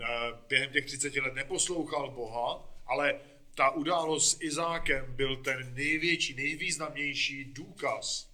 [0.00, 0.06] eh,
[0.48, 3.20] během těch 30 let neposlouchal Boha, ale
[3.54, 8.28] ta událost s Izákem byl ten největší, nejvýznamnější důkaz.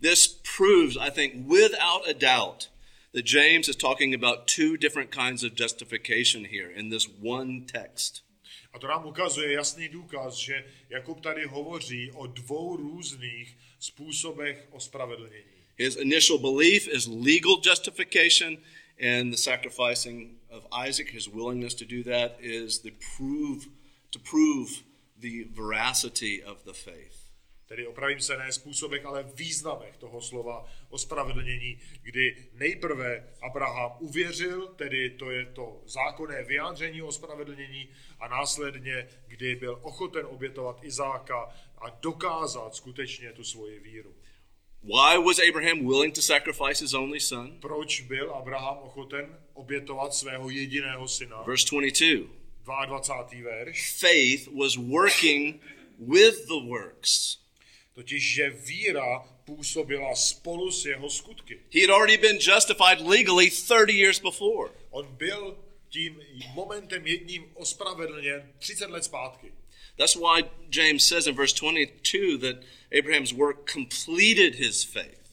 [0.00, 2.70] This proves, I think, without a doubt,
[3.18, 8.22] that James is talking about two different kinds of justification here in this one text.
[8.72, 15.58] A to nám ukazuje jasný důkaz, že Jakub tady hovoří o dvou různých způsobech ospravedlnění.
[15.76, 18.58] His initial belief is legal justification,
[19.00, 23.66] and the sacrificing of Isaac, his willingness to do that, is the prove
[24.10, 24.70] to prove
[25.16, 27.18] the veracity of the faith.
[27.66, 35.10] Tedy opravím se ne způsobech, ale významech toho slova ospravedlnění, kdy nejprve Abraham uvěřil, tedy
[35.10, 37.88] to je to zákonné vyjádření ospravedlnění,
[38.20, 44.14] a následně, kdy byl ochoten obětovat Izáka a dokázat skutečně tu svoji víru.
[44.82, 47.60] Why was Abraham willing to sacrifice his only son?
[47.60, 51.42] Proč byl Abraham ochoten obětovat svého jediného syna?
[51.42, 52.86] Verse 22.
[52.86, 53.42] 22.
[53.44, 53.92] verš.
[53.92, 55.60] Faith was working
[55.98, 57.38] with the works.
[57.94, 61.58] Totiž, že víra působila spolu s jeho skutky.
[61.72, 64.70] He had already been justified legally 30 years before.
[64.90, 66.20] On byl tím
[66.54, 69.52] momentem jedním ospravedlněn 30 let zpátky.
[69.96, 72.56] That's why James says in verse 22 that
[72.98, 75.28] Abraham's work completed his faith.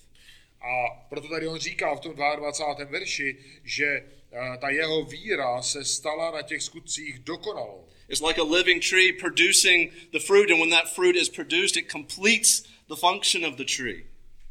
[0.62, 2.86] A proto tady on říká v tom 22.
[2.86, 7.88] verši, že eh, ta jeho víra se stala na těch skutcích dokonalou.
[8.10, 11.92] It's like a living tree producing the fruit, and when that fruit is produced, it
[11.92, 14.06] completes the function of the tree.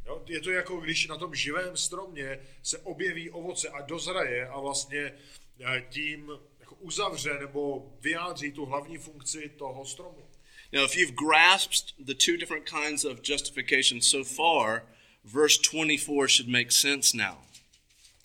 [0.06, 4.60] Jo, je to jako když na tom živém stromě se objeví ovoce a dozraje a
[4.60, 5.12] vlastně
[5.60, 6.30] eh, tím
[6.60, 10.28] jako uzavře nebo vyjádří tu hlavní funkci toho stromu.
[10.72, 14.82] Now, if you've grasped the two different kinds of justification so far,
[15.24, 17.36] verse 24 should make sense now.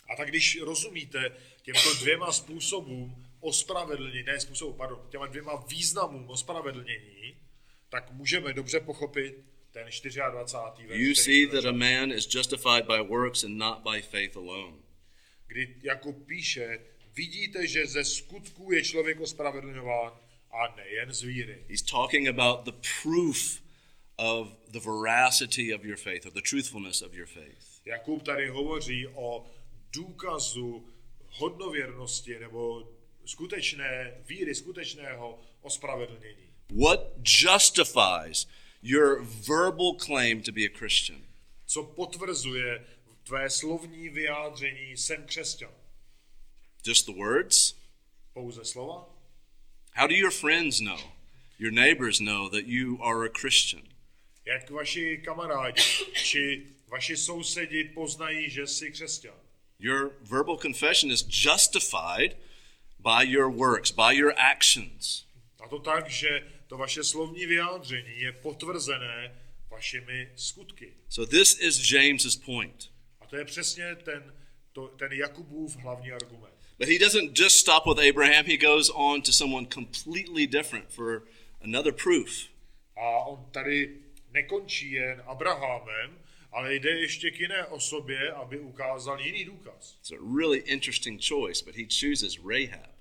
[0.10, 7.36] A tak když rozumíte těmto dvěma způsobům ospravedlnění, ne způsobu, pardon, těma dvěma významům ospravedlnění,
[7.90, 9.40] tak můžeme dobře pochopit ten 24.
[9.40, 9.49] verš.
[9.76, 14.38] You který see jsme that a man is justified by works and not by faith
[14.38, 14.78] alone.
[15.48, 16.80] kdy Jakub píše,
[17.14, 20.12] vidíte, že ze skutků je člověk ospravedlňován
[20.52, 21.66] a nejen z víry.
[21.70, 23.62] He's talking about the proof
[24.18, 27.82] of the veracity of your faith, or the truthfulness of your faith.
[27.86, 29.46] Jakub tady hovoří o
[29.94, 30.88] důkazu
[31.28, 32.90] hodnověrnosti nebo
[33.26, 36.50] skutečné víry, skutečného ospravedlnění.
[36.70, 38.48] What justifies
[38.82, 41.22] your verbal claim to be a Christian?
[41.66, 42.86] Co potvrzuje
[43.24, 45.72] tvé slovní vyjádření jsem křesťan?
[46.88, 47.76] Just the words?
[48.34, 49.06] Pouze slova?
[49.94, 51.00] How do your friends know,
[51.60, 53.84] your neighbors know that you are a Christian?
[54.46, 55.82] Jak vaši kamarádi
[56.24, 59.36] či vaši sousedi poznají, že jsi křesťan?
[59.80, 62.38] Your verbal confession is justified
[63.00, 65.26] by your works, by your actions.
[65.60, 69.36] A to tak, že to vaše slovní vyjádření je potvrzené
[69.70, 70.94] vašimi skutky.
[71.10, 72.92] So this is James's point.
[73.22, 74.34] A to je přesně ten,
[74.72, 76.54] to, ten Jakubův hlavní argument.
[76.80, 81.28] But he doesn't just stop with Abraham, he goes on to someone completely different for
[81.62, 82.30] another proof.
[82.96, 83.98] A on tady
[84.32, 86.20] nekončí jen Abrahamem,
[86.52, 89.98] ale jde ještě k jiné osobě, aby ukázal jiný důkaz.
[90.00, 93.00] It's a really interesting choice, but he chooses Rahab.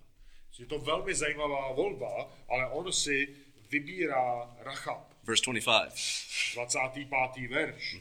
[0.58, 3.28] Je to velmi zajímavá volba, ale on si
[3.70, 5.92] vybírá Rachab, Verse 25.
[6.54, 7.50] 25.
[7.50, 7.96] verš.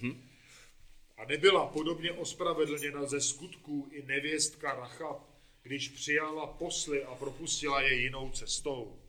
[1.18, 5.22] A nebyla podobně ospravedlněna ze skutků i nevěstka Rachab,
[5.64, 9.00] když přijala posly a propustila je jinou cestou.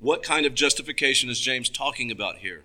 [0.00, 2.62] What kind of justification is James talking about here?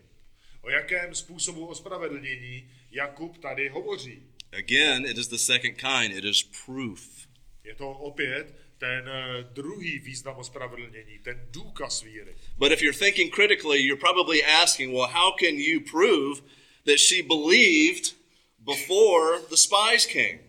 [0.61, 4.23] O jakém způsobu ospravedlnění Jakub tady hovoří?
[4.57, 7.27] Again, it is the second kind, it is proof.
[7.63, 12.35] Je to opět ten eh, druhý význam ospravedlnění, ten důkaz víry.
[12.57, 16.41] But if you're thinking critically, you're probably asking, well, how can you prove
[16.85, 18.15] that she believed
[18.59, 20.39] before the spies came?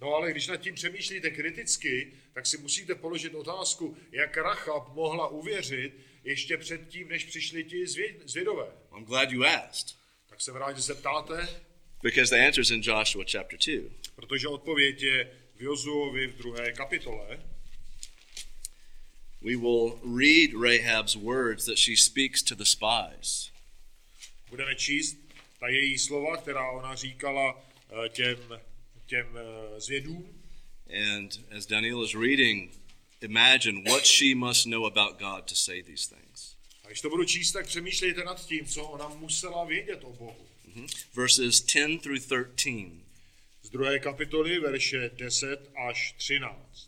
[0.00, 5.28] No ale když nad tím přemýšlíte kriticky, tak si musíte položit otázku, jak Rachab mohla
[5.28, 5.92] uvěřit
[6.24, 8.66] ještě předtím, než přišli ti zvě- zvědové.
[8.96, 9.96] I'm glad you asked,
[10.30, 11.48] Tak jsem rád, že se ptáte,
[12.02, 13.90] because the answer is in Joshua chapter 2.
[14.14, 17.38] protože odpověď je v Jozuovi v druhé kapitole.
[19.42, 23.50] We will read Rahab's words that she speaks to the spies.
[24.50, 25.16] Budeme číst
[25.60, 27.62] ta její slova, která ona říkala
[28.04, 28.38] eh, těm,
[29.06, 30.34] těm eh, zvědům.
[30.90, 32.72] And as Daniel is reading,
[33.20, 36.56] imagine what she must know about God to say these things.
[36.84, 40.46] A když to budu číst, tak přemýšlejte nad tím, co ona musela vědět o Bohu.
[41.14, 42.20] Verses 10 through
[42.54, 42.92] 13.
[43.62, 46.87] Z druhé kapitoly, verše 10 až 13.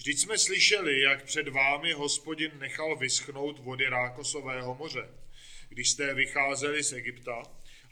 [0.00, 5.08] Vždyť jsme slyšeli, jak před vámi hospodin nechal vyschnout vody Rákosového moře,
[5.68, 7.42] když jste vycházeli z Egypta,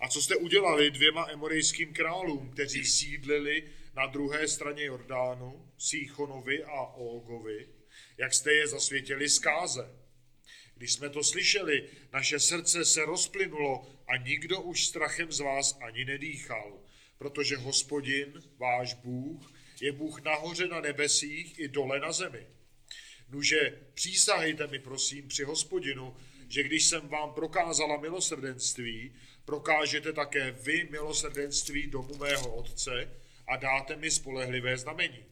[0.00, 3.62] a co jste udělali dvěma emorejským králům, kteří sídlili
[3.94, 7.68] na druhé straně Jordánu, Síchonovi a Ógovi,
[8.18, 9.94] jak jste je zasvětili zkáze.
[10.74, 16.04] Když jsme to slyšeli, naše srdce se rozplynulo a nikdo už strachem z vás ani
[16.04, 16.80] nedýchal,
[17.18, 22.46] protože hospodin, váš Bůh, je Bůh nahoře na nebesích i dole na zemi.
[23.30, 26.16] Nuže přísahejte mi prosím při hospodinu,
[26.48, 29.12] že když jsem vám prokázala milosrdenství,
[29.44, 33.10] prokážete také vy milosrdenství domu mého otce
[33.46, 35.24] a dáte mi spolehlivé znamení.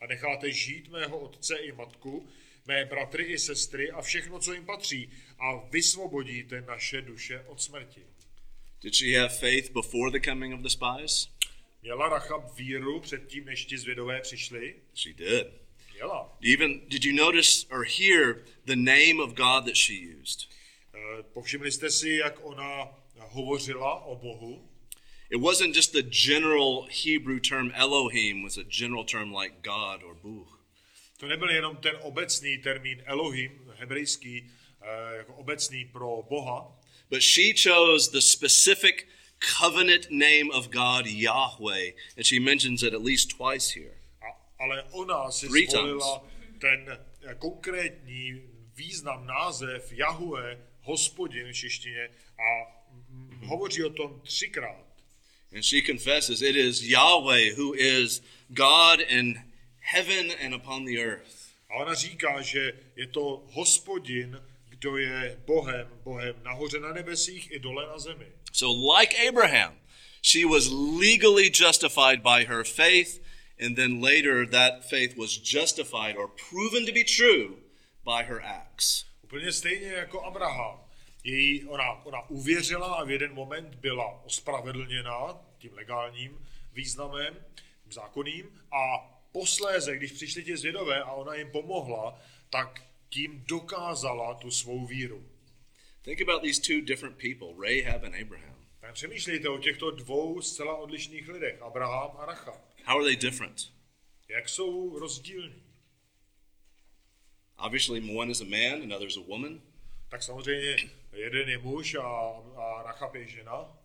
[0.00, 2.28] A necháte žít mého otce i matku,
[2.66, 8.06] mé bratry i sestry a všechno, co jim patří, a vysvobodíte naše duše od smrti.
[8.82, 11.28] Did she have faith before the coming of the spies?
[11.82, 14.74] Měla Rachab víru předtím, než ti zvědové přišli?
[14.94, 15.46] She did.
[15.94, 16.38] Měla.
[16.52, 20.48] Even did you notice or hear the name of God that she used?
[20.94, 24.70] Eh, Povšimli jste si, jak ona hovořila o Bohu.
[25.30, 30.14] It wasn't just the general Hebrew term Elohim was a general term like God or
[30.14, 30.60] Bůh.
[31.16, 34.50] To nebyl jenom ten obecný termín Elohim, hebrejský,
[34.82, 39.06] eh, jako obecný pro Boha, But she chose the specific
[39.40, 43.96] covenant name of God, Yahweh, and she mentions it at least twice here.
[44.60, 46.22] ale ona si Three zvolila
[46.60, 48.42] ten eh, konkrétní
[48.76, 52.48] význam, název Jahue, hospodin v češtině a
[53.10, 54.86] mm, hovoří o tom třikrát.
[55.54, 59.42] And she confesses it is Yahweh who is God in
[59.80, 61.50] heaven and upon the earth.
[61.70, 64.40] A ona říká, že je to hospodin,
[64.80, 68.26] kdo je Bohem, Bohem nahoře na nebesích i dole na zemi.
[68.52, 69.74] So, like Abraham,
[70.22, 73.20] she was legally justified by her faith,
[73.64, 77.56] and then later that faith was justified or proven to be true
[78.04, 79.04] by her acts.
[79.22, 80.80] Úplně stejně jako Abraham.
[81.24, 87.34] Její, ona, ona uvěřila a v jeden moment byla ospravedlněna tím legálním významem,
[87.82, 88.98] tím zákonným a
[89.32, 92.20] posléze, když přišli ti zvědové a ona jim pomohla,
[92.50, 95.28] tak tím dokázala tu svou víru.
[96.02, 98.66] Think about these two different people, Rahab and Abraham.
[98.80, 102.60] Tak přemýšlejte o těchto dvou zcela odlišných lidech, Abraham a Rachab.
[102.84, 103.72] How are they different?
[104.28, 105.62] Jak jsou rozdílní?
[107.58, 109.60] Obviously, one is a man, another is a woman.
[110.08, 110.76] Tak samozřejmě
[111.12, 112.02] jeden je muž a,
[112.56, 113.76] a Rachab je žena.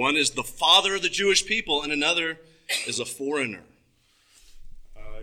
[0.00, 2.38] One is the father of the Jewish people, and another
[2.86, 3.62] is a foreigner.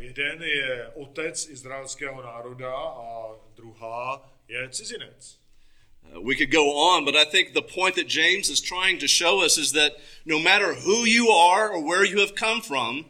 [0.04, 5.39] Jeden je otec izraelského národa a druhá je cizinec.
[6.04, 9.08] Uh, we could go on, but I think the point that James is trying to
[9.08, 9.91] show us is that
[10.26, 13.06] no matter who you are or where you have come from,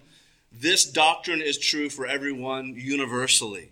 [0.62, 3.70] this doctrine is true for everyone universally.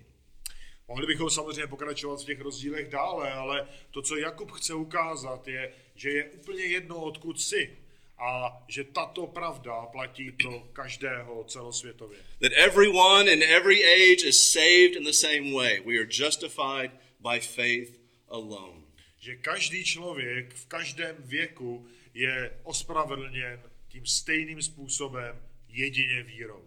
[0.87, 5.73] Mohli bychom samozřejmě pokračovat v těch rozdílech dále, ale to, co Jakub chce ukázat, je,
[5.95, 7.77] že je úplně jedno, odkud jsi
[8.21, 12.19] a že tato pravda platí pro každého celosvětově.
[12.39, 15.79] That everyone in every age is saved in the same way.
[15.79, 17.99] We are justified by faith
[18.29, 18.81] alone.
[19.19, 26.63] Že každý člověk v každém věku je ospravedlněn tím stejným způsobem jedině vírou.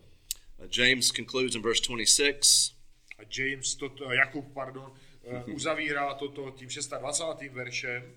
[0.59, 2.75] Uh, James concludes in verse 26
[3.19, 4.95] A James, toto, Jakub, pardon,
[5.25, 7.53] eh, uzavírá toto tím 26.
[7.53, 8.15] veršem.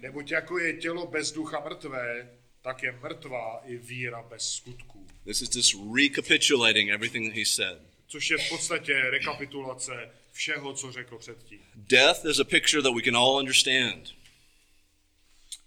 [0.00, 2.30] Neboť jako je tělo bez ducha mrtvé,
[2.66, 5.06] tak je mrtvá i víra bez skutků.
[5.24, 7.78] This is just recapitulating everything that he said.
[8.06, 11.60] Což je v podstatě rekapitulace všeho, co řekl předtím.
[11.74, 14.14] Death is a picture that we can all understand.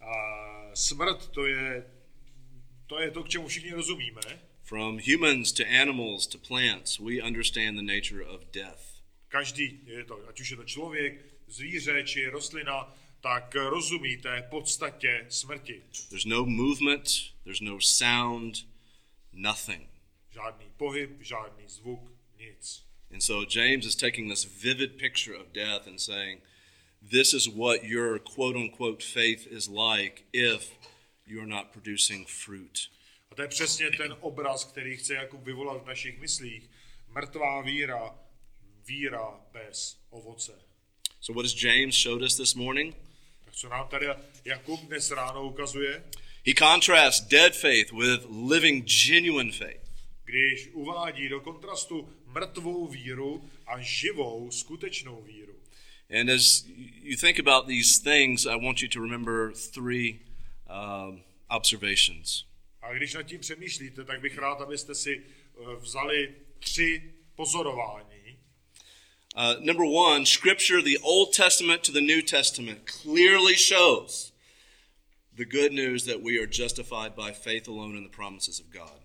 [0.01, 0.13] A
[0.73, 1.85] smrt to je,
[2.87, 4.21] to je to, k čemu všichni rozumíme.
[4.63, 8.81] From humans to animals to plants, we understand the nature of death.
[9.27, 15.25] Každý, je to, ať už je to člověk, zvíře či rostlina, tak rozumí té podstatě
[15.29, 15.83] smrti.
[16.09, 17.09] There's no movement,
[17.43, 18.67] there's no sound,
[19.33, 19.89] nothing.
[20.31, 22.85] Žádný pohyb, žádný zvuk, nic.
[23.11, 26.41] And so James is taking this vivid picture of death and saying,
[27.01, 30.71] this is what your quote unquote faith is like if
[31.25, 32.89] you're not producing fruit.
[33.31, 36.69] A to je přesně ten obraz, který chce Jakub vyvolat v našich myslích.
[37.07, 38.15] Mrtvá víra,
[38.85, 40.53] víra bez ovoce.
[41.19, 42.95] So, what has James showed us this morning?
[43.59, 44.07] Co nám tady
[44.45, 46.03] Jakub dnes ráno ukazuje?
[46.45, 49.81] He contrasts dead faith with living, genuine faith.
[50.25, 55.55] Když uvádí do kontrastu mrtvou víru a živou, skutečnou víru.
[56.19, 56.65] And as
[57.01, 60.19] you think about these things, I want you to remember three
[60.69, 62.45] um, observations.
[62.81, 68.08] A když nad tím přemýšlíte, tak bych rád, abyste si eh, vzali tři pozorování.
[69.39, 74.33] Uh, number one, Scripture, the Old Testament to the New Testament, clearly shows
[75.33, 78.99] the good news that we are justified by faith alone in the promises of God.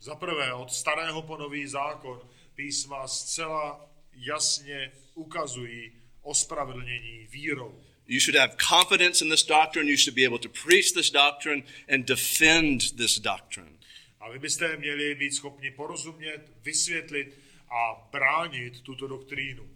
[0.00, 2.20] Za prvé, od starého po nový zákon
[2.54, 5.92] písma zcela jasně ukazují
[6.22, 7.84] ospravedlnění vírou.
[8.06, 9.90] You should have confidence in this doctrine.
[9.90, 13.78] You should be able to preach this doctrine and defend this doctrine.
[14.20, 19.68] A vy byste měli být schopni porozumět, vysvětlit a bránit tuto doktrínu.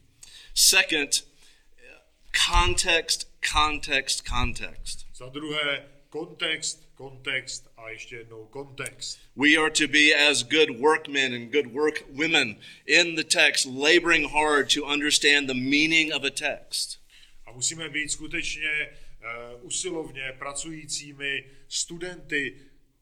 [0.54, 1.24] Second,
[2.32, 5.06] context, context, context.
[5.14, 9.18] Za druhé, kontext, kontext a ještě jednou kontext.
[9.36, 14.74] We are to be as good workmen and good workwomen in the text, laboring hard
[14.74, 17.00] to understand the meaning of a text.
[17.46, 22.56] A musíme být skutečně uh, usilovně pracujícími studenty,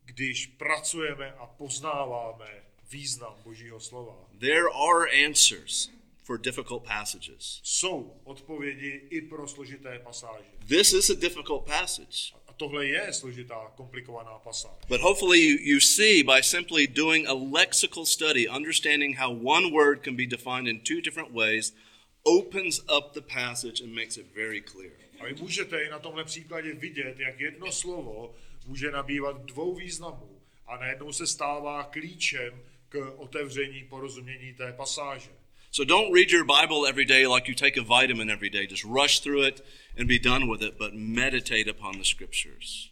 [0.05, 4.17] když pracujeme a poznáváme význam Božího slova.
[4.39, 5.91] There are answers
[6.25, 7.61] for difficult passages.
[7.63, 10.45] Jsou odpovědi i pro složité pasáže.
[10.69, 12.35] This is a difficult passage.
[12.47, 14.73] A tohle je složitá, komplikovaná pasáž.
[14.89, 20.03] But hopefully, you, you see by simply doing a lexical study, understanding how one word
[20.05, 21.75] can be defined in two different ways,
[22.23, 24.93] opens up the passage and makes it very clear.
[25.21, 28.35] A vy můžete i na tomhle příkladě vidět, jak jedno slovo
[28.67, 35.31] může nabývat dvou významů a najednou se stává klíčem k otevření porozumění té pasáže.
[35.71, 38.67] So don't read your Bible every day like you take a vitamin every day.
[38.67, 39.65] Just rush through it
[39.99, 42.91] and be done with it, but meditate upon the scriptures.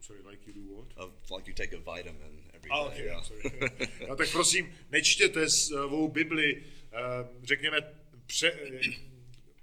[0.00, 0.86] Sorry, like you do what?
[0.96, 2.86] Of, like you take a vitamin every A, day.
[2.86, 3.22] okay, yeah.
[3.22, 3.70] sorry.
[4.08, 7.78] no, tak prosím, nečtěte svou Bibli, eh, řekněme,
[8.26, 8.80] pře, eh,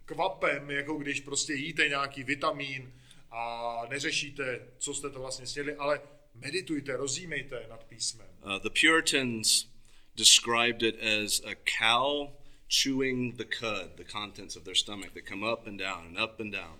[0.06, 2.94] kvapem, jako když prostě jíte nějaký vitamín
[3.32, 6.02] a neřešíte, co jste to vlastně snědli, ale
[6.36, 8.28] meditujte, rozjímejte nad písmem.
[8.46, 9.71] Uh, the Puritans
[10.16, 12.30] described it as a cow
[12.68, 16.40] chewing the cud, the contents of their stomach that come up and down and up
[16.40, 16.78] and down.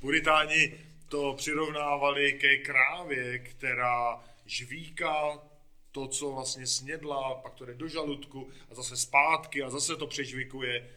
[0.00, 0.74] Puritáni
[1.08, 5.38] to přirovnávali ke krávě, která žvíká
[5.92, 10.06] to, co vlastně snědla, pak to jde do žaludku a zase zpátky a zase to
[10.06, 10.90] přežvikuje.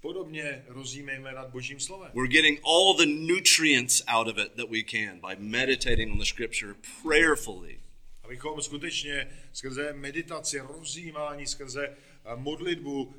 [0.00, 2.10] Podobně rozjímejme nad Božím slovem.
[2.14, 6.24] We're getting all the nutrients out of it that we can by meditating on the
[6.24, 7.80] scripture prayerfully.
[8.26, 13.14] Abychom skutečně skrze meditaci, rozjímání, skrze eh, modlitbu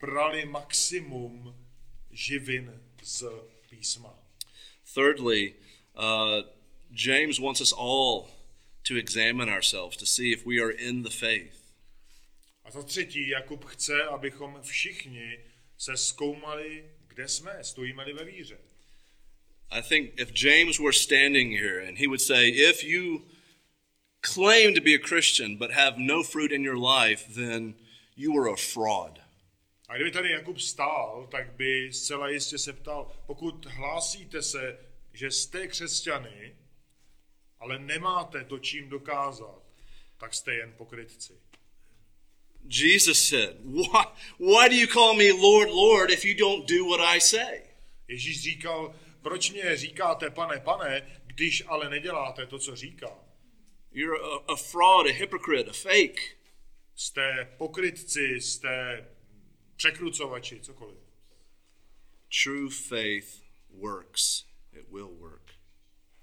[0.00, 1.56] brali maximum
[2.10, 3.24] živin z
[3.70, 4.18] písma.
[4.94, 5.54] Thirdly,
[5.94, 6.42] uh,
[6.90, 8.28] James wants us all
[8.88, 11.74] to examine ourselves to see if we are in the faith.
[12.64, 15.38] A za třetí, Jakub chce, abychom všichni
[15.78, 18.58] se zkoumali, kde jsme, stojíme-li ve víře.
[19.70, 23.35] I think if James were standing here and he would say, if you
[24.34, 27.74] claim to be a Christian but have no fruit in your life, then
[28.16, 29.20] you are a fraud.
[29.88, 34.78] A kdyby tady Jakub stál, tak by zcela jistě se ptal, pokud hlásíte se,
[35.12, 36.56] že jste křesťany,
[37.60, 39.62] ale nemáte to čím dokázat,
[40.18, 41.32] tak jste jen pokrytci.
[42.68, 44.04] Jesus said, why,
[44.38, 47.62] why do you call me Lord, Lord if you don't do what I say?
[48.08, 53.25] Ježíš říkal, proč mě říkáte pane, pane, když ale neděláte to, co říkám.
[53.96, 56.36] You're a, a fraud, a hypocrite, a fake.
[56.94, 59.06] Jste pokrytci, jste
[59.76, 60.98] překrucovači, cokoliv.
[62.42, 64.44] True faith works.
[64.72, 65.52] It will work.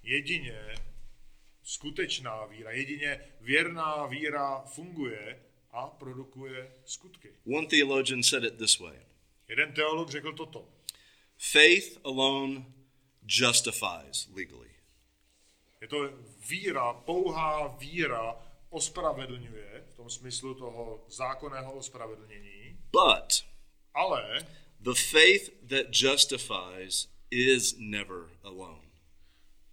[0.04, 0.76] Jedině
[1.64, 7.34] skutečná víra, jedině věrná víra funguje a produkuje skutky.
[7.58, 9.00] One theologian said it this way
[9.48, 10.70] Jeden teolog řekl toto.
[11.38, 12.66] Faith alone
[13.28, 14.70] justifies legally.
[15.82, 16.10] Je to
[16.50, 18.36] víra, pouhá víra
[18.70, 23.46] ospravedlňuje, v tom smyslu toho zákonného ospravedlnění, But
[23.94, 24.46] ale
[24.80, 28.82] the faith that justifies is never alone.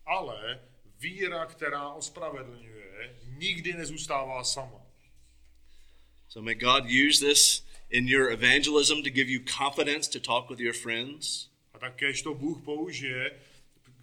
[0.07, 0.61] ale
[0.99, 4.87] víra, která ospravedlňuje, nikdy nezůstává sama.
[6.29, 10.61] So may God use this in your evangelism to give you confidence to talk with
[10.61, 11.51] your friends.
[11.75, 13.41] A takéž to Bůh použije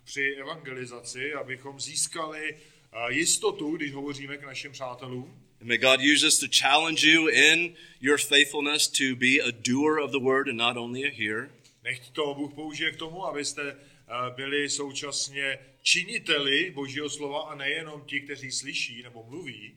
[0.08, 5.44] při evangelizaci, abychom získali eh, jistotu, když hovoříme k našim přátelům.
[5.62, 10.00] And may God use this to challenge you in your faithfulness to be a doer
[10.00, 11.50] of the word and not only a hearer.
[11.84, 18.02] Nechť to Bůh použije k tomu, abyste eh, byli současně činiteli Božího slova a nejenom
[18.06, 19.76] ti, kteří slyší nebo mluví.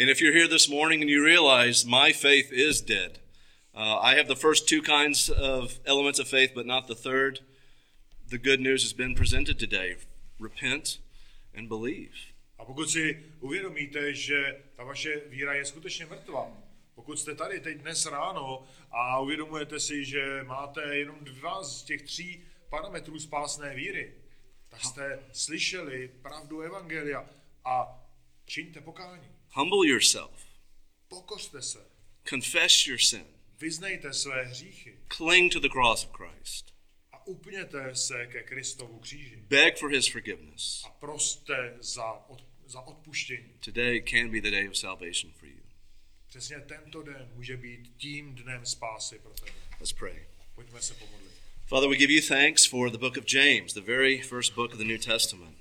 [0.00, 3.20] And if you're here this morning and you realize my faith is dead,
[3.74, 7.40] uh, I have the first two kinds of elements of faith, but not the third,
[8.32, 9.94] the good news has been presented today.
[10.40, 10.98] Repent
[11.54, 12.32] and believe.
[12.58, 16.52] A pokud si uvědomíte, že ta vaše víra je skutečně mrtvá,
[16.94, 22.02] pokud jste tady teď dnes ráno a uvědomujete si, že máte jenom dva z těch
[22.02, 24.14] tří parametrů spásné víry,
[24.68, 27.26] tak jste slyšeli pravdu Evangelia
[27.64, 28.04] a
[28.46, 29.28] čiňte pokání.
[29.50, 30.46] Humble yourself,
[31.08, 31.86] Pokořte se,
[32.28, 33.26] confess your sin,
[33.60, 36.71] vyznejte své hříchy cling to the cross of Christ,
[37.22, 40.82] a upněte se ke Kristovu kříži beg for his forgiveness.
[40.86, 43.52] a proste za, od, za odpuštění.
[43.64, 45.62] Today can be the day of salvation for you.
[46.28, 49.52] Přesně tento den může být tím dnem spásy pro tebe.
[49.80, 50.26] Let's pray.
[50.54, 51.32] Pojďme se pomodlit.
[51.66, 54.78] Father, we give you thanks for the book of James, the very first book of
[54.78, 55.58] the New Testament.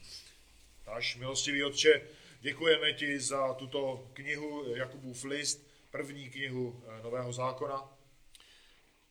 [0.88, 2.02] Náš milostivý Otče,
[2.42, 8.01] děkujeme ti za tuto knihu Jakubův list, první knihu eh, Nového zákona.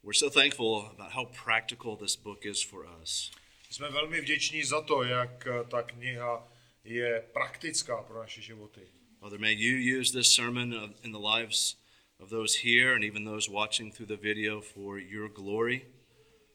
[0.02, 3.30] We're so thankful about how practical this book is for us.
[3.70, 6.48] Jsme velmi vděční za to, jak eh, ta kniha
[6.84, 8.80] je praktická pro naše životy.
[9.20, 11.76] Father, may you use this sermon in the lives
[12.18, 15.86] of those here and even those watching through the video for your glory.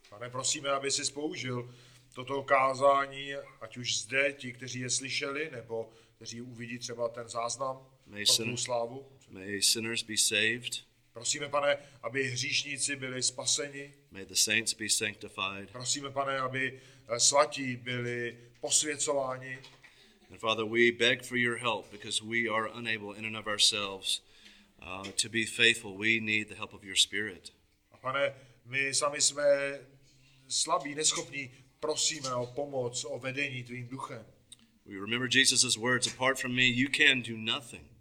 [0.10, 1.74] Pane, prosíme, aby si použil
[2.14, 7.88] toto kázání, ať už zde, ti, kteří je slyšeli, nebo kteří uvidí třeba ten záznam
[8.08, 9.06] May pro sin- slávu.
[9.30, 10.86] May sinners be saved.
[11.16, 13.94] Prosíme, pane, aby hříšníci byli spaseni.
[14.12, 15.72] May the saints be sanctified.
[15.72, 19.60] Prosíme, pane, aby eh, svatí byli posvěcováni.
[20.30, 24.22] And Father, we beg for your help because we are unable in and of ourselves
[24.82, 25.98] uh, to be faithful.
[25.98, 27.54] We need the help of your Spirit.
[27.92, 28.34] A pane,
[28.66, 29.80] my sami jsme
[30.48, 34.26] slabí, neschopní, prosíme o pomoc, o vedení tvým duchem.
[34.86, 37.95] We remember Jesus' words apart from me, you can do nothing.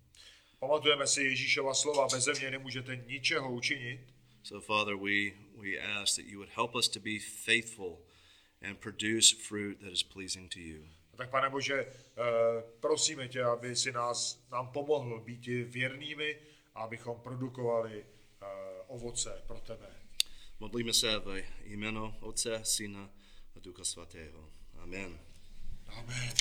[0.65, 4.01] Pamatujeme si Ježíšova slova, bez mě nemůžete ničeho učinit.
[4.43, 7.99] So, Father, we, we ask that you would help us to be faithful
[8.63, 10.85] and produce fruit that is pleasing to you.
[11.13, 11.93] A tak, pane Bože, eh,
[12.81, 16.39] prosíme tě, aby si nás, nám pomohl být věrnými
[16.75, 18.47] a abychom produkovali eh,
[18.87, 19.87] ovoce pro tebe.
[20.61, 23.11] Modlíme se ve jméno Otce, Syna
[23.57, 24.51] a Ducha Svatého.
[24.79, 25.19] Amen.
[25.87, 26.35] Amen.